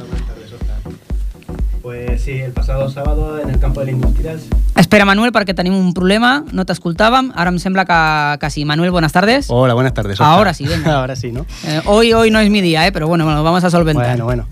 [1.80, 4.40] Pues sí, el pasado sábado en el campo del Industrial.
[4.78, 7.96] Espera, Manuel, perquè tenim un problema, no t'escoltàvem, ara em sembla que,
[8.38, 8.62] que sí.
[8.64, 9.48] Manuel, buenas tardes.
[9.50, 10.20] Hola, buenas tardes.
[10.20, 10.28] Oscar.
[10.28, 10.94] Ahora sí, venga.
[11.00, 11.46] Ahora sí, ¿no?
[11.66, 14.06] Eh, hoy, hoy no es mi día, eh, pero bueno, bueno, vamos a solventar.
[14.06, 14.46] Bueno, bueno.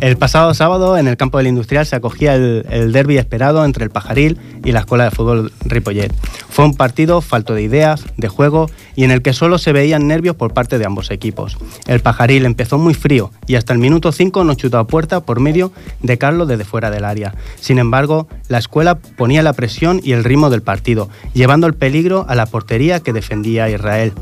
[0.00, 3.84] El pasado sábado en el campo del Industrial se acogía el, el derby esperado entre
[3.84, 6.12] el Pajaril y la Escuela de Fútbol Ripollet.
[6.48, 10.06] Fue un partido falto de ideas, de juego y en el que solo se veían
[10.06, 11.58] nervios por parte de ambos equipos.
[11.86, 15.40] El Pajaril empezó muy frío y hasta el minuto 5 no chutó a puerta por
[15.40, 17.34] medio de Carlos desde fuera del área.
[17.60, 19.65] Sin embargo, la escuela ponía la presión
[20.02, 24.12] y el ritmo del partido, llevando el peligro a la portería que defendía Israel.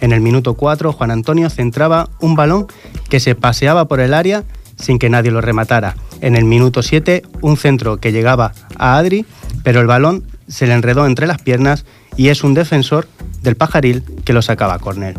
[0.00, 2.66] En el minuto 4, Juan Antonio centraba un balón
[3.08, 4.44] que se paseaba por el área
[4.76, 5.96] sin que nadie lo rematara.
[6.20, 9.24] En el minuto 7, un centro que llegaba a Adri,
[9.62, 11.84] pero el balón se le enredó entre las piernas
[12.16, 13.06] y es un defensor
[13.42, 15.18] del pajaril que lo sacaba a córner.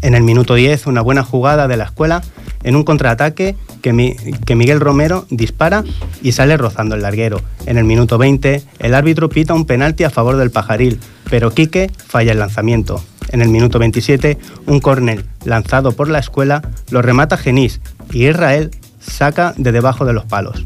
[0.00, 2.22] En el minuto 10, una buena jugada de la escuela
[2.64, 4.14] en un contraataque que, Mi-
[4.46, 5.84] que Miguel Romero dispara
[6.22, 7.40] y sale rozando el larguero.
[7.66, 10.98] En el minuto 20, el árbitro pita un penalti a favor del pajaril,
[11.30, 13.02] pero Quique falla el lanzamiento.
[13.30, 17.80] En el minuto 27, un córner lanzado por la escuela lo remata Genís
[18.12, 18.70] y Israel
[19.00, 20.64] saca de debajo de los palos.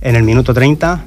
[0.00, 1.04] En el minuto 30,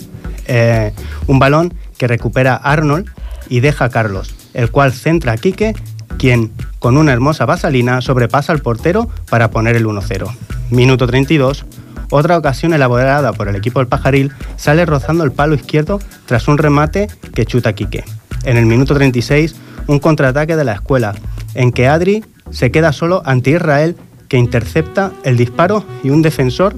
[0.48, 0.92] eh,
[1.28, 3.10] un balón que recupera Arnold
[3.50, 5.74] y deja a Carlos, el cual centra a Quique,
[6.18, 10.30] quien con una hermosa vasalina sobrepasa al portero para poner el 1-0.
[10.70, 11.66] Minuto 32,
[12.10, 16.58] otra ocasión elaborada por el equipo del Pajaril sale rozando el palo izquierdo tras un
[16.58, 18.04] remate que chuta Quique.
[18.44, 19.56] En el minuto 36,
[19.88, 21.16] un contraataque de la escuela,
[21.54, 23.98] en que Adri se queda solo ante Israel,
[24.30, 26.76] que intercepta el disparo y un defensor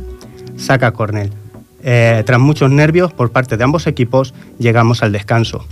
[0.57, 1.31] saca córner.
[1.83, 5.65] Eh, tras muchos nervios por parte de ambos equipos, llegamos al descanso.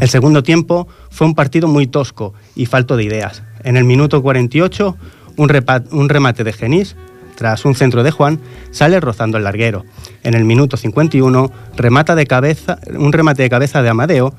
[0.00, 3.42] El segundo tiempo fue un partido muy tosco y falto de ideas.
[3.64, 4.96] En el minuto 48,
[5.36, 6.96] un, remate de Genís,
[7.36, 9.84] tras un centro de Juan, sale rozando el larguero.
[10.22, 14.34] En el minuto 51, remata de cabeza, un remate de cabeza de Amadeo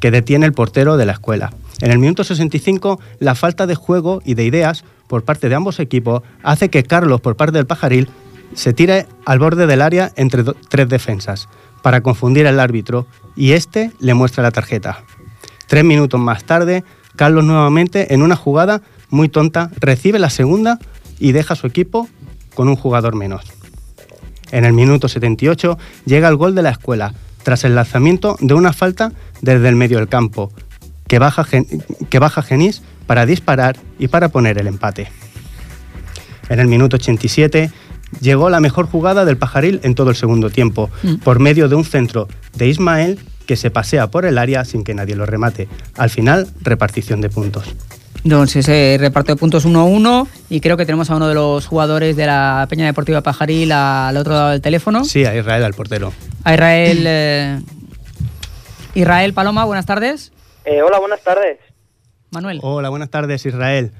[0.00, 1.52] que detiene el portero de la escuela.
[1.80, 5.80] En el minuto 65, la falta de juego y de ideas por parte de ambos
[5.80, 8.08] equipos hace que Carlos, por parte del Pajaril,
[8.54, 11.48] se tire al borde del área entre tres defensas
[11.82, 13.06] para confundir al árbitro
[13.38, 15.04] y este le muestra la tarjeta.
[15.68, 16.82] Tres minutos más tarde,
[17.14, 20.80] Carlos nuevamente en una jugada muy tonta recibe la segunda
[21.20, 22.08] y deja a su equipo
[22.54, 23.44] con un jugador menos.
[24.50, 28.72] En el minuto 78 llega el gol de la escuela tras el lanzamiento de una
[28.72, 30.50] falta desde el medio del campo
[31.06, 31.46] que baja,
[32.10, 35.08] que baja Genís para disparar y para poner el empate.
[36.48, 37.70] En el minuto 87
[38.20, 40.90] llegó la mejor jugada del Pajaril en todo el segundo tiempo,
[41.24, 44.94] por medio de un centro de Ismael que se pasea por el área sin que
[44.94, 45.68] nadie lo remate.
[45.96, 47.74] Al final, repartición de puntos.
[48.24, 52.16] Doncs ese reparto de puntos 1-1 y creo que tenemos a uno de los jugadores
[52.16, 55.04] de la Peña Deportiva Pajaril al otro lado del teléfono.
[55.04, 56.12] Sí, a Israel, al portero.
[56.44, 57.60] A Israel, eh,
[58.94, 60.32] Israel Paloma, buenas tardes.
[60.64, 61.58] Eh, hola, buenas tardes.
[62.30, 62.58] Manuel.
[62.62, 63.92] Hola, buenas tardes, Israel.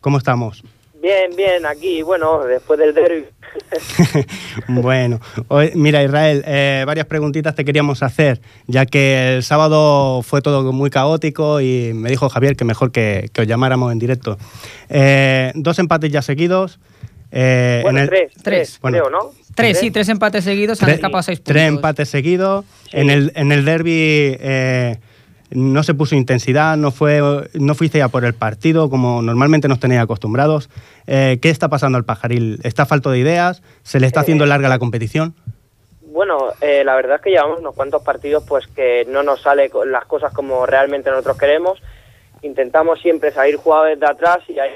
[0.00, 0.62] ¿Cómo estamos?
[1.00, 3.24] Bien, bien, aquí, bueno, después del derby.
[4.68, 10.42] bueno, hoy- mira Israel, eh, varias preguntitas te queríamos hacer, ya que el sábado fue
[10.42, 14.38] todo muy caótico y me dijo Javier que mejor que, que os llamáramos en directo.
[14.88, 16.78] Eh, dos empates ya seguidos.
[17.30, 18.98] eh, bueno, en el- tres, tres, tres, bueno.
[18.98, 19.30] creo, ¿no?
[19.54, 21.52] Tres, sí, tres empates seguidos, han Tre- escapado seis puntos.
[21.54, 22.64] Tres empates seguidos.
[22.92, 24.98] En el, en el derby eh,
[25.50, 27.20] no se puso intensidad, no, fue,
[27.54, 30.68] no fuiste ya por el partido como normalmente nos tenéis acostumbrados.
[31.06, 32.60] Eh, ¿Qué está pasando al pajaril?
[32.64, 33.62] ¿Está falto de ideas?
[33.82, 35.34] ¿Se le está haciendo Eh, larga la competición?
[36.02, 39.70] Bueno, eh, la verdad es que llevamos unos cuantos partidos pues que no nos sale
[39.86, 41.80] las cosas como realmente nosotros queremos.
[42.42, 44.70] Intentamos siempre salir jugadores de atrás y hay,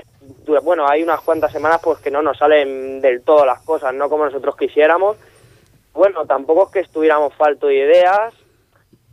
[0.63, 4.09] bueno, hay unas cuantas semanas pues que no nos salen del todo las cosas, no
[4.09, 5.17] como nosotros quisiéramos.
[5.93, 8.35] Bueno, tampoco es que estuviéramos falto de ideas.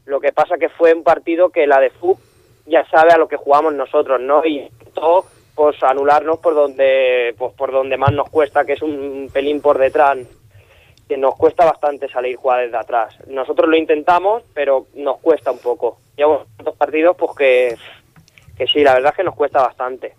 [0.10, 2.18] Lo que pasa que fue un partido que la de FUB
[2.66, 4.44] ya sabe a lo que jugamos nosotros, ¿no?
[4.44, 9.30] Y todo pues anularnos por donde pues por donde más nos cuesta, que es un
[9.32, 10.18] pelín por detrás
[11.08, 13.16] que nos cuesta bastante salir jugar desde atrás.
[13.28, 16.00] Nosotros lo intentamos, pero nos cuesta un poco.
[16.18, 17.76] Llevamos tantos partidos, pues que,
[18.58, 20.16] que sí, la verdad es que nos cuesta bastante.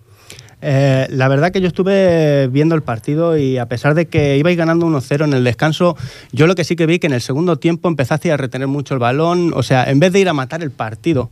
[0.63, 4.57] Eh, la verdad que yo estuve viendo el partido y a pesar de que ibais
[4.57, 5.97] ganando 1-0 en el descanso,
[6.33, 8.95] yo lo que sí que vi que en el segundo tiempo empezaste a retener mucho
[8.95, 11.31] el balón, o sea, en vez de ir a matar el partido,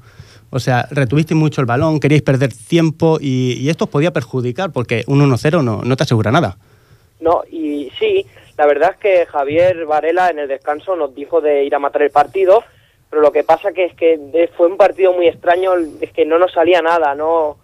[0.51, 4.73] o sea, retuvisteis mucho el balón, queríais perder tiempo y, y esto os podía perjudicar
[4.73, 6.57] porque un 1-0 no, no te asegura nada.
[7.21, 8.25] No, y sí,
[8.57, 12.03] la verdad es que Javier Varela en el descanso nos dijo de ir a matar
[12.03, 12.65] el partido,
[13.11, 16.39] pero lo que pasa que es que fue un partido muy extraño, es que no
[16.39, 17.59] nos salía nada, no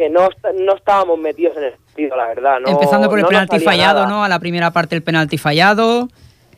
[0.00, 2.58] que no, est- no estábamos metidos en el partido, la verdad.
[2.60, 4.08] No, Empezando por el no penalti fallado, nada.
[4.08, 4.24] ¿no?
[4.24, 6.08] A la primera parte el penalti fallado.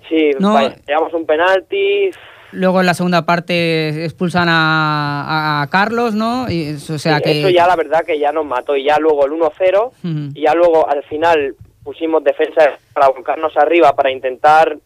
[0.09, 0.53] Sí, No.
[0.55, 2.11] fallamos un penalti,
[2.55, 6.51] Luego en la segunda parte expulsan a, Carlos, ¿no?
[6.51, 7.41] Y, eso- o sea Sí, que...
[7.41, 8.77] Eso ya la verdad que ya nos mató.
[8.77, 10.31] Y ya luego el 1-0 Ujú.
[10.35, 14.77] y ya luego al final pusimos defensa para volcarnos arriba para intentar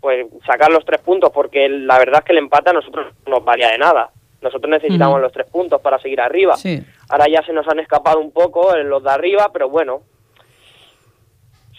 [0.00, 3.36] pues sacar los tres puntos porque la verdad es que el empate a nosotros no
[3.36, 4.10] nos valía de nada.
[4.42, 6.56] Nosotros necesitamos los tres puntos para seguir arriba.
[6.56, 6.84] Sí.
[7.08, 10.02] Ahora ya se nos han escapado un poco en los de arriba, pero bueno,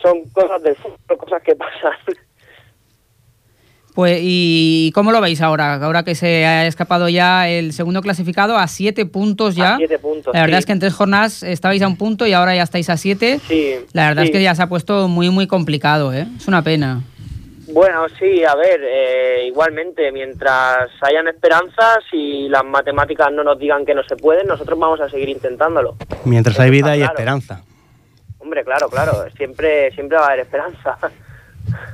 [0.01, 1.91] son cosas del fútbol, cosas que pasan.
[3.93, 5.73] Pues, ¿y cómo lo veis ahora?
[5.83, 9.73] Ahora que se ha escapado ya el segundo clasificado a siete puntos ya.
[9.73, 10.59] A siete puntos, La verdad sí.
[10.59, 13.39] es que en tres jornadas estabais a un punto y ahora ya estáis a siete.
[13.47, 14.27] Sí, La verdad sí.
[14.27, 16.27] es que ya se ha puesto muy, muy complicado, ¿eh?
[16.37, 17.01] Es una pena.
[17.77, 23.85] Bueno, sí, a ver, eh, igualmente, mientras hayan esperanzas y las matemáticas no nos digan
[23.85, 25.95] que no se pueden, nosotros vamos a seguir intentándolo.
[26.25, 27.13] Mientras Eso hay vida y claro.
[27.13, 27.61] esperanza.
[28.39, 30.97] Hombre, claro, claro, siempre, siempre va a haber esperanza.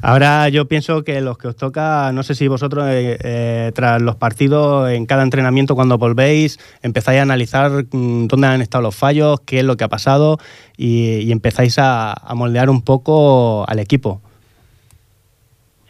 [0.01, 4.01] Ahora yo pienso que los que os toca, no sé si vosotros eh, eh, tras
[4.01, 8.95] los partidos, en cada entrenamiento cuando volvéis, empezáis a analizar mm, dónde han estado los
[8.95, 10.37] fallos, qué es lo que ha pasado
[10.77, 14.21] y, y empezáis a, a moldear un poco al equipo.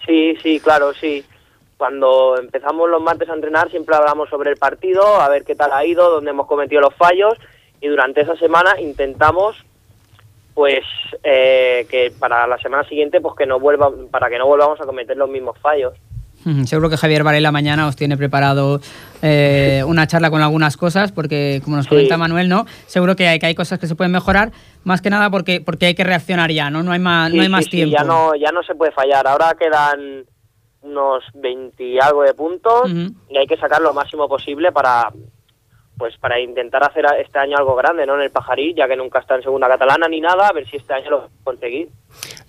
[0.05, 1.23] Sí, sí, claro, sí.
[1.77, 5.71] Cuando empezamos los martes a entrenar siempre hablamos sobre el partido, a ver qué tal
[5.73, 7.37] ha ido, dónde hemos cometido los fallos
[7.81, 9.57] y durante esa semana intentamos
[10.53, 10.85] pues
[11.23, 14.85] eh, que para la semana siguiente pues que no vuelva para que no volvamos a
[14.85, 15.93] cometer los mismos fallos.
[16.65, 18.81] Seguro que Javier Varela mañana os tiene preparado
[19.21, 21.89] eh, una charla con algunas cosas, porque como nos Sí.
[21.89, 22.65] comenta Manuel, ¿no?
[22.87, 24.51] Seguro que hay, que hay cosas que se pueden mejorar,
[24.83, 26.83] más que nada porque, porque hay que reaccionar ya, ¿no?
[26.83, 27.95] No hay más, Sí, no hay más sí, tiempo.
[27.97, 29.25] ya no ya no se puede fallar.
[29.27, 30.25] Ahora quedan
[30.81, 32.91] unos 20 y algo de puntos
[33.29, 35.11] y hay que sacar lo máximo posible para
[35.97, 38.15] pues para intentar hacer este año algo grande, ¿no?
[38.15, 40.75] En el Pajarí, ya que nunca está en segunda catalana ni nada, a ver si
[40.77, 41.87] este año lo conseguir.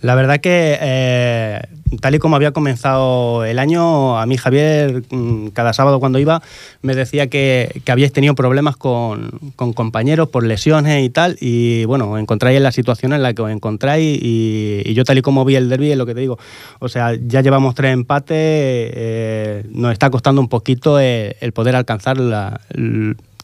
[0.00, 1.60] La verdad que eh,
[2.00, 6.42] tal y como había comenzado el año, a mí Javier mm, cada sábado cuando iba
[6.82, 12.18] me decía que, que habíais tenido problemas con, compañeros por lesiones y tal, y bueno,
[12.18, 15.56] encontráis en la situación en la que os encontráis y, yo tal y como vi
[15.56, 16.38] el derby es lo que te digo,
[16.78, 22.18] o sea, ya llevamos tres empates, eh, nos está costando un poquito el, poder alcanzar
[22.18, 22.60] la-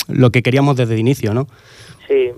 [0.08, 1.46] lo que queríamos desde el inicio, ¿no?
[2.08, 2.30] Sí.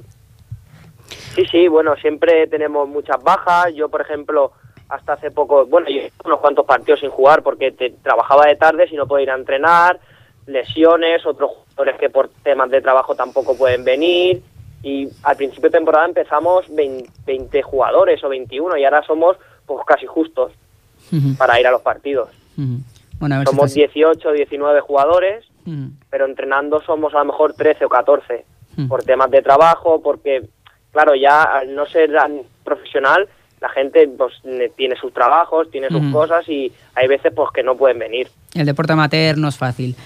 [1.35, 3.69] Sí, sí, bueno, siempre tenemos muchas bajas.
[3.75, 4.53] Yo, por ejemplo,
[4.93, 8.87] hasta hace poco, bueno, yo unos cuantos partidos sin jugar porque te- trabajaba de tarde
[8.91, 9.99] y no puedo ir a entrenar,
[10.47, 14.43] lesiones, otros jugadores que por temas de trabajo tampoco pueden venir.
[14.83, 19.85] Y al principio de temporada empezamos 20, 20 jugadores o 21 y ahora somos pues
[19.87, 20.53] casi justos
[21.39, 22.29] para ir a los partidos.
[22.59, 22.79] ujú.
[23.19, 25.45] Bueno, a ver si Somos estás- 18 19 jugadores,
[26.11, 28.45] pero entrenando somos a lo mejor 13 o 14
[28.77, 28.89] ujú.
[28.89, 30.43] por temas de trabajo, porque,
[30.91, 33.29] claro, ya al no ser tan profesional,
[33.63, 37.63] la gente pues ne- tiene sus trabajos, tiene sus cosas y hay veces pues que
[37.63, 38.29] no pueden venir.
[38.55, 39.97] El deporte amateur no es fácil.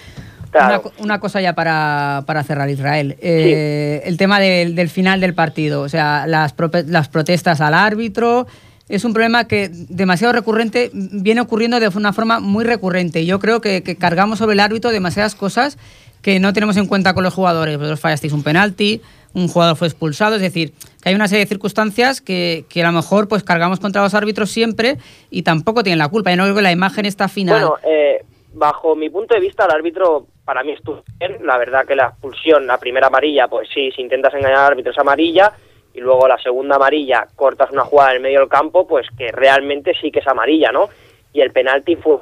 [0.55, 3.17] Una, una, cosa ya para, para cerrar, Israel.
[3.21, 6.55] Eh, El tema del, del, final del partido, o sea, las,
[6.87, 8.47] las protestas al árbitro,
[8.89, 13.27] es un problema que demasiado recurrente, viene ocurriendo de una forma muy recurrente.
[13.27, 15.77] Yo creo que, que cargamos sobre el árbitro demasiadas cosas
[16.23, 17.77] que no tenemos en cuenta con los jugadores.
[17.77, 19.03] Vosotros fallasteis un penalti,
[19.35, 20.73] un jugador fue expulsado, es decir,
[21.07, 24.13] que hay una serie de circunstancias que, que, a lo mejor pues cargamos contra los
[24.15, 24.97] árbitros siempre
[25.31, 26.31] y tampoco tienen la culpa.
[26.31, 27.61] Yo no creo que la imagen está final.
[27.61, 31.47] Bueno, eh, bajo mi punto de vista, el árbitro para mí estuvo bien.
[31.47, 34.91] La verdad que la expulsión, la primera amarilla, pues sí, si intentas engañar al árbitro
[34.91, 35.53] es amarilla
[35.95, 39.31] y luego la segunda amarilla cortas una jugada en el medio del campo, pues que
[39.31, 40.89] realmente sí que es amarilla, ¿no?
[41.33, 42.17] Y el penalti fue,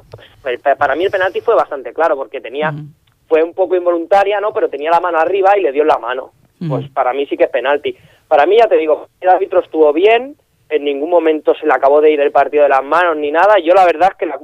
[0.77, 2.87] para mí el penalti fue bastante claro porque tenía, uh -huh.
[3.27, 4.53] fue un poco involuntaria, ¿no?
[4.53, 6.33] Pero tenía la mano arriba y le dio la mano.
[6.59, 6.69] Uh -huh.
[6.69, 7.97] Pues para mí sí que es penalti.
[8.27, 10.35] Para mí ya te digo, el árbitro estuvo bien,
[10.69, 13.59] en ningún momento se le acabó de ir el partido de las manos ni nada.
[13.59, 14.39] Yo la verdad es que la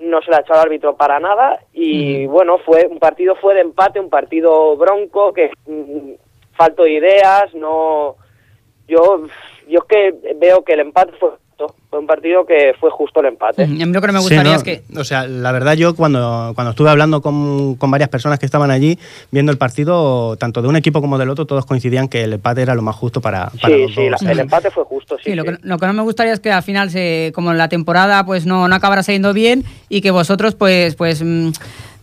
[0.00, 2.30] no se la ha echado al árbitro para nada y mm.
[2.30, 6.12] bueno, fue un partido fue de empate, un partido bronco que mm,
[6.56, 8.16] falto de ideas, no
[8.86, 9.26] yo
[9.66, 11.30] yo es que veo que el empate fue
[11.90, 13.66] fue un partido que fue justo el empate.
[13.66, 14.82] Mm, lo que no me gustaría sí, no, es que...
[14.98, 18.70] O sea, la verdad yo cuando, cuando estuve hablando con, con, varias personas que estaban
[18.70, 18.98] allí
[19.30, 22.62] viendo el partido, tanto de un equipo como del otro, todos coincidían que el empate
[22.62, 24.22] era lo más justo para, para sí, los sí, dos.
[24.22, 25.30] La, el empate fue justo, sí.
[25.30, 27.68] sí, lo, que, lo, que, no me gustaría es que al final, se, como la
[27.68, 30.94] temporada pues no, no acabara saliendo bien y que vosotros pues...
[30.94, 31.50] pues mmm,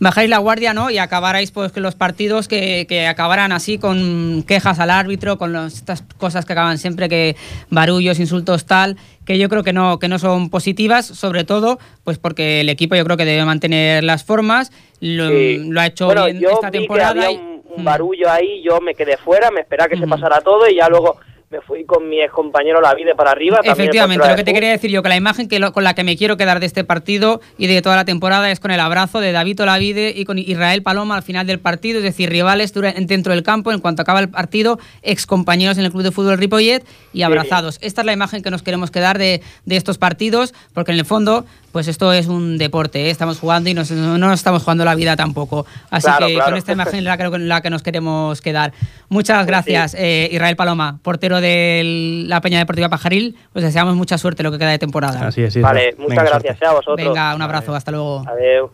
[0.00, 0.90] bajáis la guardia ¿no?
[0.90, 5.52] y acabarais pues que los partidos que, que acabaran así con quejas al árbitro, con
[5.52, 7.36] los, estas cosas que acaban siempre que
[7.70, 12.18] barullos, insultos tal, que yo creo que no, que no son positivas, sobre todo pues
[12.18, 15.58] porque el equipo yo creo que debe mantener las formas, lo, sí.
[15.58, 17.14] lo ha hecho bueno, bien yo esta vi temporada.
[17.14, 20.00] Que había un, un barullo ahí, yo me quedé fuera, me esperaba que mm.
[20.00, 21.18] se pasara todo y ya luego
[21.48, 23.60] me fui con mi ex compañero Lavide para arriba.
[23.62, 26.02] Efectivamente, lo que te quería decir yo, que la imagen que lo, con la que
[26.02, 29.20] me quiero quedar de este partido y de toda la temporada es con el abrazo
[29.20, 33.32] de David Olavide y con Israel Paloma al final del partido, es decir, rivales dentro
[33.32, 36.84] del campo, en cuanto acaba el partido, ex compañeros en el Club de Fútbol Ripollet
[37.12, 37.76] y abrazados.
[37.76, 37.80] Sí.
[37.86, 41.04] Esta es la imagen que nos queremos quedar de, de, estos partidos, porque en el
[41.04, 41.44] fondo,
[41.76, 43.10] pues esto es un deporte, ¿eh?
[43.10, 45.66] estamos jugando y nos, no nos estamos jugando la vida tampoco.
[45.90, 46.48] Así claro, que claro.
[46.48, 48.72] con esta imagen la, la que nos queremos quedar.
[49.10, 49.98] Muchas pues gracias, sí.
[50.00, 53.36] eh, Israel Paloma, portero de la Peña Deportiva Pajaril.
[53.52, 55.28] Os deseamos mucha suerte lo que queda de temporada.
[55.28, 56.96] Así es, sí, Vale, muchas Venga, gracias a vosotros.
[56.96, 58.24] Venga, un abrazo, hasta luego.
[58.26, 58.70] Adiós.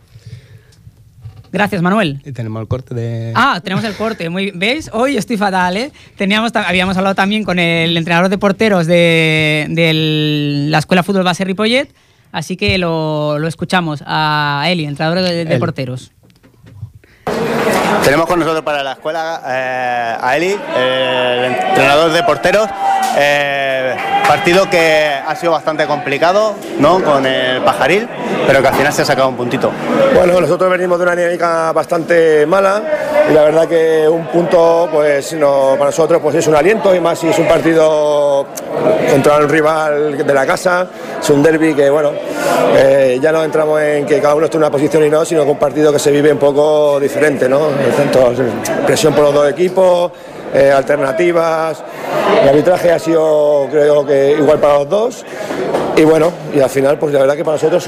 [1.50, 2.22] Gracias, Manuel.
[2.24, 3.32] Y tenemos el corte de...
[3.34, 4.30] Ah, tenemos el corte.
[4.30, 4.90] Muy, ¿Veis?
[4.92, 5.90] Hoy estoy fatal, ¿eh?
[6.16, 11.44] Teníamos, habíamos hablado también con el entrenador de porteros de, de la Escuela Fútbol Base
[11.44, 11.92] Ripollet,
[12.33, 16.12] así que lo, lo escuchamos a Eli, entrenador de, de porteros.
[18.03, 22.68] Tenemos con nosotros para la escuela eh, a Eli, el entrenador de porteros.
[23.16, 23.95] Eh,
[24.26, 27.03] partido que ha sido bastante complicado, ¿no?
[27.05, 28.09] Con el pajaril,
[28.47, 29.70] pero que al final se ha sacado un puntito.
[30.14, 32.83] Bueno, nosotros venimos de una dinámica bastante mala
[33.31, 37.01] y la verdad que un punto, pues no, para nosotros pues es un aliento y
[37.01, 38.47] más si es un partido
[39.11, 40.89] contra un rival de la casa,
[41.20, 42.12] es un derby que bueno,
[42.77, 45.45] eh, ya no entramos en que cada uno esté en una posición y no, sino
[45.45, 47.68] que un partido que se vive un poco diferente, ¿no?
[47.97, 48.33] Tanto
[48.87, 50.11] presión por los dos equipos,
[50.53, 51.82] eh, alternativas.
[52.42, 55.24] El arbitraje ha sido, creo que, igual para los dos.
[55.96, 57.86] Y bueno, y al final, pues la verdad que para nosotros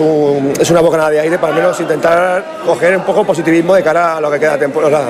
[0.60, 4.18] es una bocanada de aire para al menos intentar coger un poco positivismo de cara
[4.18, 5.08] a lo que queda de temporada.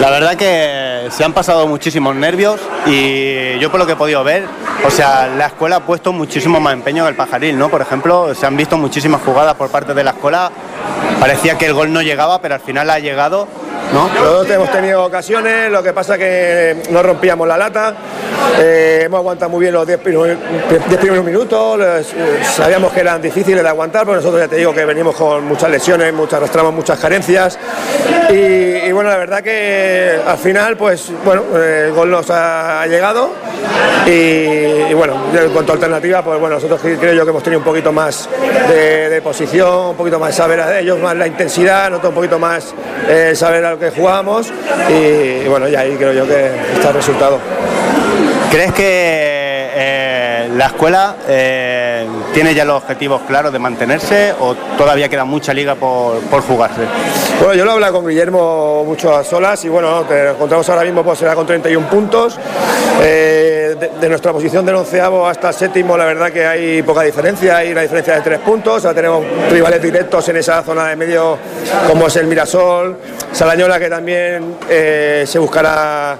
[0.00, 4.22] La verdad que se han pasado muchísimos nervios y yo por lo que he podido
[4.22, 4.44] ver,
[4.86, 7.68] o sea, la escuela ha puesto muchísimo más empeño que el pajaril, ¿no?
[7.68, 10.52] Por ejemplo, se han visto muchísimas jugadas por parte de la escuela,
[11.18, 13.48] parecía que el gol no llegaba, pero al final ha llegado
[13.92, 14.08] ¿No?
[14.08, 17.94] Nosotros hemos tenido ocasiones, lo que pasa que no rompíamos la lata,
[18.58, 22.14] eh, hemos aguantado muy bien los 10 primeros, minutos, les,
[22.54, 25.70] sabíamos que eran difíciles de aguantar, pero nosotros ya te digo que venimos con muchas
[25.70, 27.58] lesiones, muchas, arrastramos muchas carencias.
[28.30, 33.30] Y, bueno, la verdad que al final, pues bueno, el gol nos ha llegado.
[34.06, 37.64] Y, bueno, en cuanto a alternativa, pues bueno, nosotros creo yo que hemos tenido un
[37.64, 38.28] poquito más
[38.68, 42.74] de, posición, un poquito más saber a ellos, más la intensidad, nosotros un poquito más
[43.08, 44.52] eh, saber a lo que jugamos
[44.88, 47.40] y, bueno, y ahí creo yo que está el resultado.
[48.48, 48.82] ¿Crees que
[49.74, 55.52] eh, la escuela eh, tiene ya los objetivos claros de mantenerse o todavía queda mucha
[55.52, 56.82] liga por, por jugarse?
[57.38, 60.84] Bueno, yo lo he hablado con Guillermo mucho a solas y bueno, te encontramos ahora
[60.84, 62.38] mismo pues será con 31 puntos.
[63.02, 67.02] Eh, de, de, nuestra posición del onceavo hasta el séptimo, la verdad que hay poca
[67.02, 68.84] diferencia, hay una diferencia de tres puntos.
[68.84, 71.38] Ahora tenemos rivales directos en esa zona de medio,
[71.88, 72.96] como es el Mirasol,
[73.32, 76.16] Salañola, que también eh, se buscará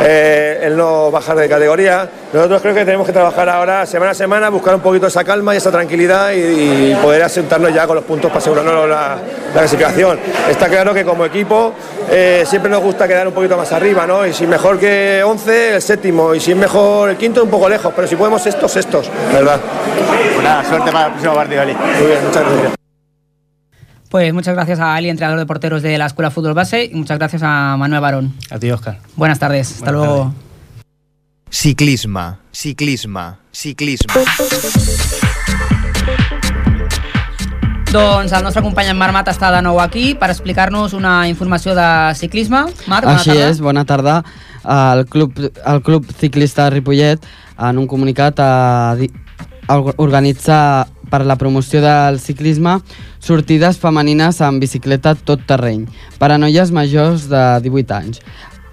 [0.00, 2.08] eh, el no bajar de categoría.
[2.32, 5.54] Nosotros creo que tenemos que trabajar ahora semana a semana, buscar un poquito esa calma
[5.54, 9.18] y esa tranquilidad y, y poder asentarnos ya con los puntos para asegurarnos la,
[9.54, 10.18] la clasificación.
[10.48, 11.72] Está claro que como equipo
[12.10, 14.26] eh, siempre nos gusta quedar un poquito más arriba, ¿no?
[14.26, 17.68] Y si mejor que 11, el séptimo, y si es mejor el quinto, un poco
[17.68, 19.60] lejos, pero si podemos estos, estos, ¿verdad?
[20.34, 21.74] Pues nada, suerte para el próximo partido, Ali.
[21.74, 22.81] Muy bien, muchas gracias.
[24.12, 27.16] Pues muchas gracias a Ali, entrenador de porteros de la Escuela Fútbol Base, y muchas
[27.18, 28.34] gracias a Manuel Barón.
[28.50, 28.98] A ti, Òscar.
[29.16, 30.34] Buenas tardes, hasta Buenas luego.
[31.48, 32.20] Ciclisme,
[32.52, 34.12] ciclisme, ciclisme.
[37.90, 41.74] Doncs el nostre company en Marc Mat està de nou aquí per explicar-nos una informació
[41.76, 42.62] de ciclisme.
[42.88, 43.48] Marc, bona Així tarda.
[43.48, 44.14] és, bona tarda.
[44.64, 47.24] El club, el club ciclista Ripollet,
[47.58, 48.36] en un comunicat,
[49.00, 49.10] di-
[49.68, 52.78] or- organitza per la promoció del ciclisme
[53.20, 55.84] sortides femenines amb bicicleta tot terreny
[56.18, 58.22] per a noies majors de 18 anys.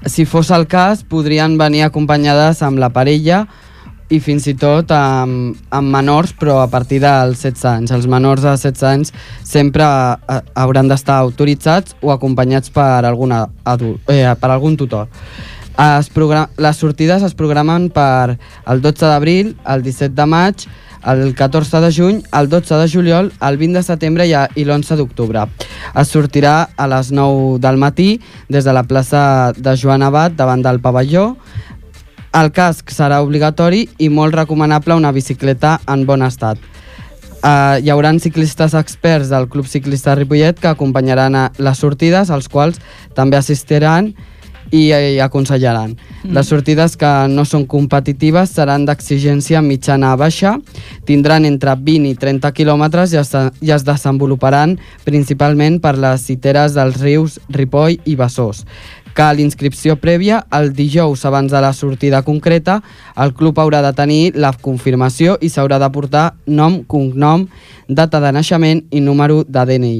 [0.08, 3.44] Si fos el cas, podrien venir acompanyades amb la parella
[4.10, 7.94] i fins i tot amb, amb menors, però a partir dels 16 anys.
[7.94, 9.14] Els menors de 16 anys
[9.46, 15.12] sempre eh, hauran d'estar autoritzats o acompanyats per, alguna adult, eh, per algun tutor.
[15.80, 16.10] Es
[16.58, 18.36] les sortides es programen per
[18.68, 20.66] el 12 d'abril, el 17 de maig,
[21.06, 24.66] el 14 de juny, el 12 de juliol, el 20 de setembre i, a- i
[24.66, 25.46] l'11 d'octubre.
[25.96, 28.20] Es sortirà a les 9 del matí
[28.50, 31.38] des de la plaça de Joan Abat davant del pavelló.
[32.34, 36.60] El casc serà obligatori i molt recomanable una bicicleta en bon estat.
[37.40, 42.50] Uh, hi haurà ciclistes experts del Club Ciclista Ripollet que acompanyaran a les sortides, als
[42.52, 42.82] quals
[43.16, 44.14] també assistiran
[44.72, 45.96] i, i aconsellaran.
[46.24, 46.34] Mm.
[46.38, 50.56] Les sortides que no són competitives seran d'exigència mitjana a baixa,
[51.06, 56.78] tindran entre 20 i 30 quilòmetres i es, i es desenvoluparan principalment per les citeres
[56.78, 58.66] dels rius Ripoll i Besòs.
[59.20, 62.80] Cal inscripció prèvia el dijous abans de la sortida concreta.
[63.18, 67.48] El club haurà de tenir la confirmació i s'haurà de portar nom, cognom,
[67.88, 69.98] data de naixement i número de DNI.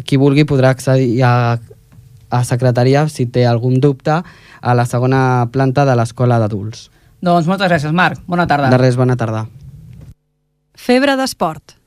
[0.06, 1.58] qui vulgui podrà accedir a,
[2.30, 4.22] a secretaria si té algun dubte
[4.62, 6.88] a la segona planta de l'escola d'adults.
[7.22, 8.22] Doncs moltes gràcies, Marc.
[8.26, 8.70] Bona tarda.
[8.72, 9.46] De res, bona tarda.
[10.74, 11.78] Febre d'esport.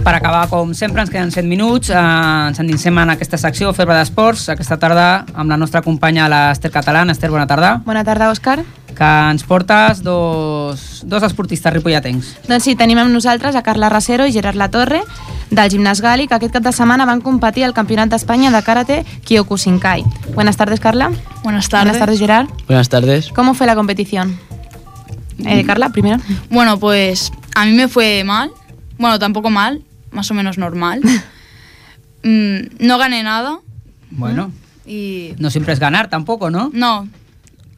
[0.00, 1.90] Per acabar, com sempre, ens queden 7 minuts.
[1.92, 2.00] Eh,
[2.48, 7.12] ens endinsem en aquesta secció, Febre d'Esports, aquesta tarda amb la nostra companya, l'Ester Catalán.
[7.12, 7.76] Ester, bona tarda.
[7.84, 8.62] Bona tarda, Òscar.
[9.00, 12.34] Que ens portes dos, dos esportistes ripolletens.
[12.44, 15.00] Doncs sí, tenim amb nosaltres a Carla Rasero i Gerard Latorre,
[15.48, 18.98] del gimnàs Gali, que aquest cap de setmana van competir al Campionat d'Espanya de Karate
[19.24, 20.04] Kyokushinkai.
[20.34, 21.08] Buenas tardes, Carla.
[21.42, 21.96] Buenas tardes.
[21.96, 22.48] Buenas tardes, Gerard.
[22.66, 23.30] Buenas tardes.
[23.32, 24.38] ¿Cómo fue la competición?
[25.46, 26.18] Eh, Carla, primero.
[26.50, 28.50] Bueno, pues a mí me fue mal.
[28.98, 31.00] Bueno, tampoco mal, más o menos normal.
[32.22, 33.60] Mm, no gané nada
[34.10, 34.52] Bueno,
[34.84, 36.68] y no siempre es ganar tampoco, ¿no?
[36.74, 37.08] no,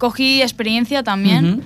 [0.02, 1.62] cogí experiencia también Ujú.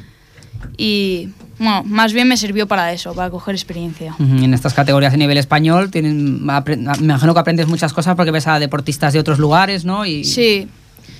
[0.77, 4.13] y bueno, más bien me sirvió para eso, para coger experiencia.
[4.19, 6.53] Ujú, En estas categorías a nivel español, tienen, me
[7.01, 10.05] imagino que aprendes muchas cosas porque ves a deportistas de otros lugares, ¿no?
[10.05, 10.69] Y, Sí,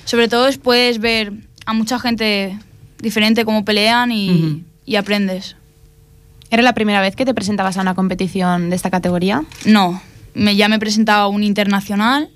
[0.05, 1.33] sobre todo es puedes ver
[1.65, 2.59] a mucha gente
[3.01, 4.61] diferente cómo pelean y, Ujú.
[4.85, 5.55] y aprendes.
[6.51, 9.43] ¿Era la primera vez que te presentabas a una competición de esta categoría?
[9.65, 9.99] No,
[10.35, 12.29] me, ya me he presentado a un internacional,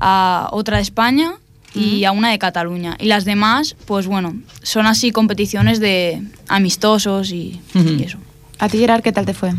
[0.00, 1.32] a otra de España
[1.76, 2.96] y a una de Cataluña.
[2.98, 8.18] Y las demás, pues bueno, son así competiciones de amistosos y, y eso.
[8.58, 9.52] A ti, Gerard, ¿qué tal te fue?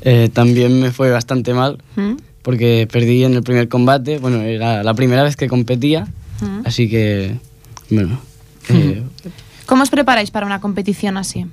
[0.00, 2.14] Eh, también me fue bastante mal ¿Mm?
[2.42, 4.18] porque perdí en el primer combate.
[4.18, 6.06] Bueno, era la primera vez que competía,
[6.40, 6.60] ¿Mm?
[6.64, 7.36] así que,
[7.90, 8.20] bueno,
[8.70, 9.02] eh,
[9.66, 11.44] ¿Cómo os preparáis para una competición así?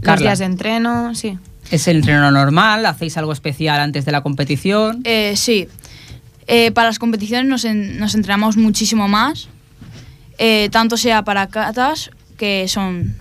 [0.00, 1.38] Los días de entreno, sí.
[1.70, 2.86] ¿Es el entreno normal?
[2.86, 5.00] ¿Hacéis algo especial antes de la competición?
[5.04, 5.68] Eh, sí,
[6.48, 9.48] Eh, para las competiciones nos, en- nos entrenamos muchísimo más,
[10.38, 13.14] eh, tanto sea para katas, que son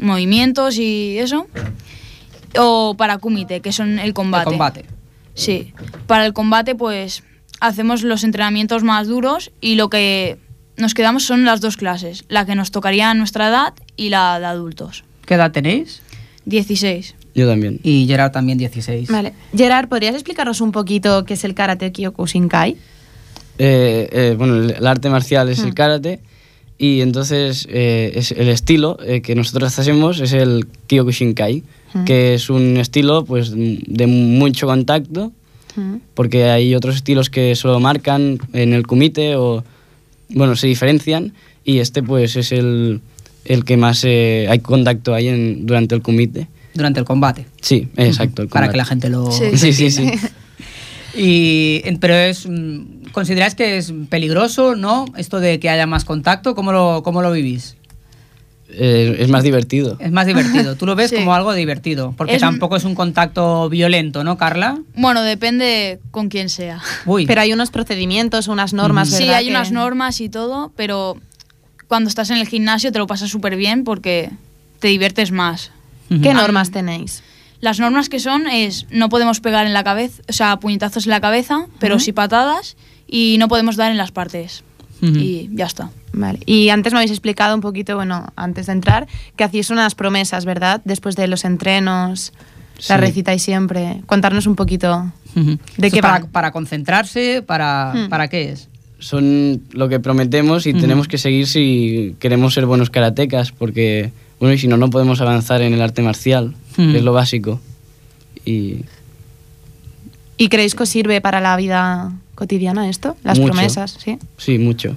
[0.00, 1.46] movimientos y eso,
[2.58, 4.44] o para kumite, que son el combate.
[4.50, 4.84] El combate.
[5.34, 5.72] Sí,
[6.06, 7.22] para el combate pues
[7.60, 10.38] hacemos los entrenamientos más duros y lo que
[10.76, 14.38] nos quedamos son las dos clases, la que nos tocaría a nuestra edad y la
[14.38, 15.04] de adultos.
[15.26, 16.02] ¿Qué edad tenéis?
[16.44, 17.14] 16.
[17.34, 17.80] Yo también.
[17.82, 19.08] Y Gerard también 16.
[19.10, 19.32] Vale.
[19.56, 22.76] Gerard, ¿podrías explicarnos un poquito qué es el Karate Kyokushinkai?
[23.58, 25.66] Eh, eh, bueno, el el arte marcial es Mm.
[25.68, 26.20] el karate
[26.76, 31.62] y entonces eh, es el estilo eh, que nosotros hacemos es el Kyokushinkai,
[31.94, 32.04] Mm.
[32.04, 35.30] que es un estilo pues de mucho contacto
[35.76, 35.96] Mm.
[36.14, 39.62] porque hay otros estilos que solo marcan en el kumite o
[40.30, 41.32] bueno se diferencian
[41.64, 43.00] y este pues es el,
[43.44, 47.46] el que más eh, hay contacto ahí en, durante el kumite Durante el combate.
[47.60, 49.30] sí exacto el Para que la gente lo...
[49.32, 49.56] Sí.
[49.56, 50.10] Sí, sí, sí.
[51.16, 55.04] Y, pero es, mm, ¿consideráis que es peligroso, no?
[55.16, 57.76] Esto de que haya más contacto, ¿cómo lo, cómo lo vivís?
[58.76, 60.74] Eh, es más divertido Es más divertido.
[60.74, 61.16] Tú lo ves Sí.
[61.16, 64.80] como algo divertido, porque Es- tampoco es un contacto violento, ¿no, Carla?
[64.96, 66.80] Bueno, depende con quién sea.
[67.06, 67.26] Uy.
[67.26, 69.36] Pero hay unos procedimientos, unas normas, Sí, ¿verdad?
[69.36, 71.16] hay que- unas normas y todo, pero
[71.86, 74.30] cuando estás en el gimnasio te lo pasas súper bien porque
[74.80, 75.70] te diviertes más.
[76.08, 77.22] ¿Qué normas tenéis?
[77.60, 81.10] Las normas que son es no podemos pegar en la cabeza, o sea, puñetazos en
[81.10, 82.04] la cabeza, pero Ujú.
[82.04, 82.76] sí patadas
[83.08, 84.64] y no podemos dar en las partes.
[85.02, 85.16] Ujú.
[85.16, 85.90] Y ya está.
[86.12, 86.40] Vale.
[86.46, 90.44] Y antes me habéis explicado un poquito, bueno, antes de entrar, que hacéis unas promesas,
[90.44, 90.80] ¿verdad?
[90.84, 92.32] Después de los entrenos,
[92.76, 92.94] las Sí.
[92.96, 94.02] recitáis siempre.
[94.06, 96.26] Contarnos un poquito de Esto qué es para, van.
[96.28, 98.08] para concentrarse, para, Hmm.
[98.08, 98.68] ¿para qué es?
[99.00, 100.80] son lo que prometemos y Ujú.
[100.80, 104.12] tenemos que seguir si queremos ser buenos karatecas, porque,
[104.44, 106.92] bueno, y si no, no podemos avanzar en el arte marcial, Ujú.
[106.92, 107.60] que es lo básico.
[108.44, 108.84] Y
[110.36, 113.16] ¿Y creéis que os sirve para la vida cotidiana esto?
[113.24, 113.52] Las Mucho.
[113.52, 114.18] promesas, ¿sí?
[114.36, 114.96] sí, mucho.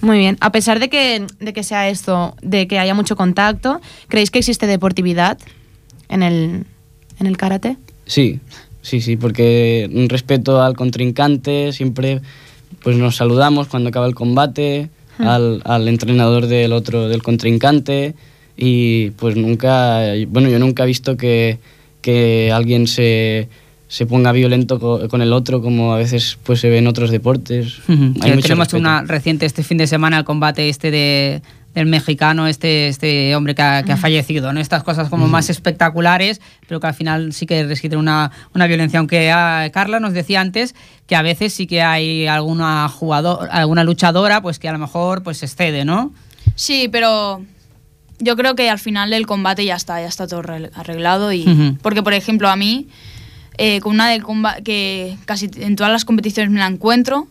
[0.00, 0.38] Muy bien.
[0.40, 4.38] A pesar de que, de que sea esto, de que haya mucho contacto, ¿creéis que
[4.38, 5.36] existe deportividad
[6.08, 6.64] en el,
[7.18, 7.76] en el karate?
[8.06, 8.38] Sí,
[8.80, 12.22] sí, sí, porque un respeto al contrincante, siempre
[12.82, 15.26] pues nos saludamos cuando acaba el combate, Hmm.
[15.26, 18.14] al, al entrenador del otro, del contrincante,
[18.60, 21.58] y pues nunca, bueno, yo nunca he visto que,
[22.02, 23.48] que alguien se,
[23.86, 27.10] se ponga violento co- con el otro, como a veces pues se ve en otros
[27.12, 27.78] deportes.
[27.88, 28.14] Ujú.
[28.20, 28.76] Hay Eh, mucho tenemos respeto.
[28.78, 31.40] una reciente este fin de semana el combate este de
[31.74, 34.58] del mexicano, este, este hombre que ha, que ha fallecido, ¿no?
[34.58, 38.98] Estas cosas como más espectaculares, pero que al final sí que resisten una, una violencia.
[38.98, 40.74] Aunque ah, Carla nos decía antes
[41.06, 45.22] que a veces sí que hay alguna jugador, alguna luchadora, pues que a lo mejor
[45.22, 46.12] pues excede, ¿no?
[46.56, 47.42] Sí, pero
[48.18, 51.32] yo creo que al final del combate ya está, ya está todo arregl- arreglado.
[51.32, 51.76] y Ujú.
[51.82, 52.88] Porque, por ejemplo, a mí,
[53.58, 57.26] eh, con una del comba- que casi en todas las competiciones me la encuentro,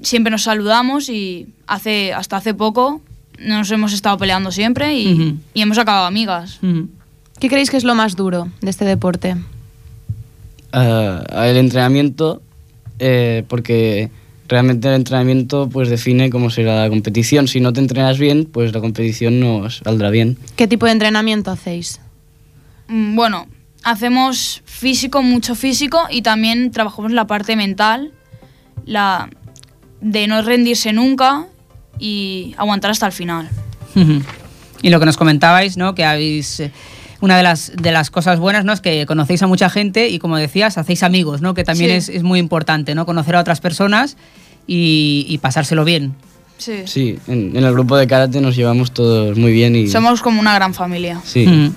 [0.00, 3.00] siempre nos saludamos y hace hasta hace poco
[3.38, 5.36] nos hemos estado peleando siempre y, Ujú.
[5.54, 6.60] y hemos acabado amigas.
[7.40, 9.36] ¿Qué creéis que es lo más duro de este deporte?
[10.72, 12.40] Ah, el entrenamiento,
[12.98, 14.10] eh, porque
[14.52, 17.48] realmente el entrenamiento pues define cómo será la competición.
[17.48, 20.36] Si no te entrenas bien, pues la competición no saldrá bien.
[20.56, 22.00] ¿Qué tipo de entrenamiento hacéis?
[22.86, 23.46] Mm, Bueno,
[23.82, 28.12] hacemos físico, mucho físico y también trabajamos la parte mental,
[28.84, 29.30] la
[30.02, 31.46] de no rendirse nunca
[31.98, 33.48] y aguantar hasta el final.
[34.84, 35.94] Y lo que nos comentabais, ¿no?
[35.94, 36.60] Que habéis.
[37.22, 38.72] Una de las, de las cosas buenas, ¿no?
[38.74, 41.54] Es que conocéis a mucha gente y, como decías, hacéis amigos, ¿no?
[41.54, 41.96] Que también Sí.
[41.96, 43.06] es, es muy importante, ¿no?
[43.06, 44.16] Conocer a otras personas
[44.66, 46.14] y, y pasárselo bien.
[46.58, 46.82] Sí.
[46.84, 49.88] Sí, en, en el grupo de karate nos llevamos todos muy bien y...
[49.88, 51.20] Somos como una gran familia.
[51.24, 51.72] Sí.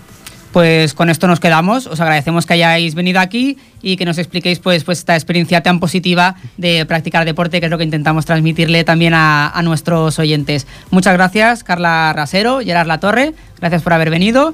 [0.52, 1.86] Pues con esto nos quedamos.
[1.86, 5.80] Os agradecemos que hayáis venido aquí y que nos expliquéis pues, pues esta experiencia tan
[5.80, 10.66] positiva de practicar deporte, que es lo que intentamos transmitirle también a, a nuestros oyentes.
[10.92, 13.34] Muchas gracias, Carla Rasero, Gerard Latorre.
[13.60, 14.54] Gracias por haver venido.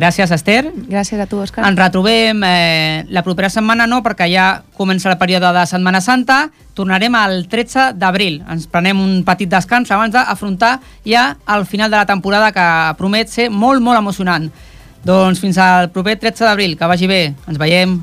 [0.00, 0.70] Gràcies, Esther.
[0.88, 1.66] Gràcies a tu, Òscar.
[1.68, 6.46] Ens retrobem eh, la propera setmana, no, perquè ja comença el període de Setmana Santa.
[6.78, 8.40] Tornarem el 13 d'abril.
[8.48, 13.28] Ens prenem un petit descans abans d'afrontar ja el final de la temporada que promet
[13.28, 14.48] ser molt, molt emocionant.
[15.04, 16.78] Doncs fins al proper 13 d'abril.
[16.80, 17.20] Que vagi bé.
[17.44, 18.00] Ens veiem.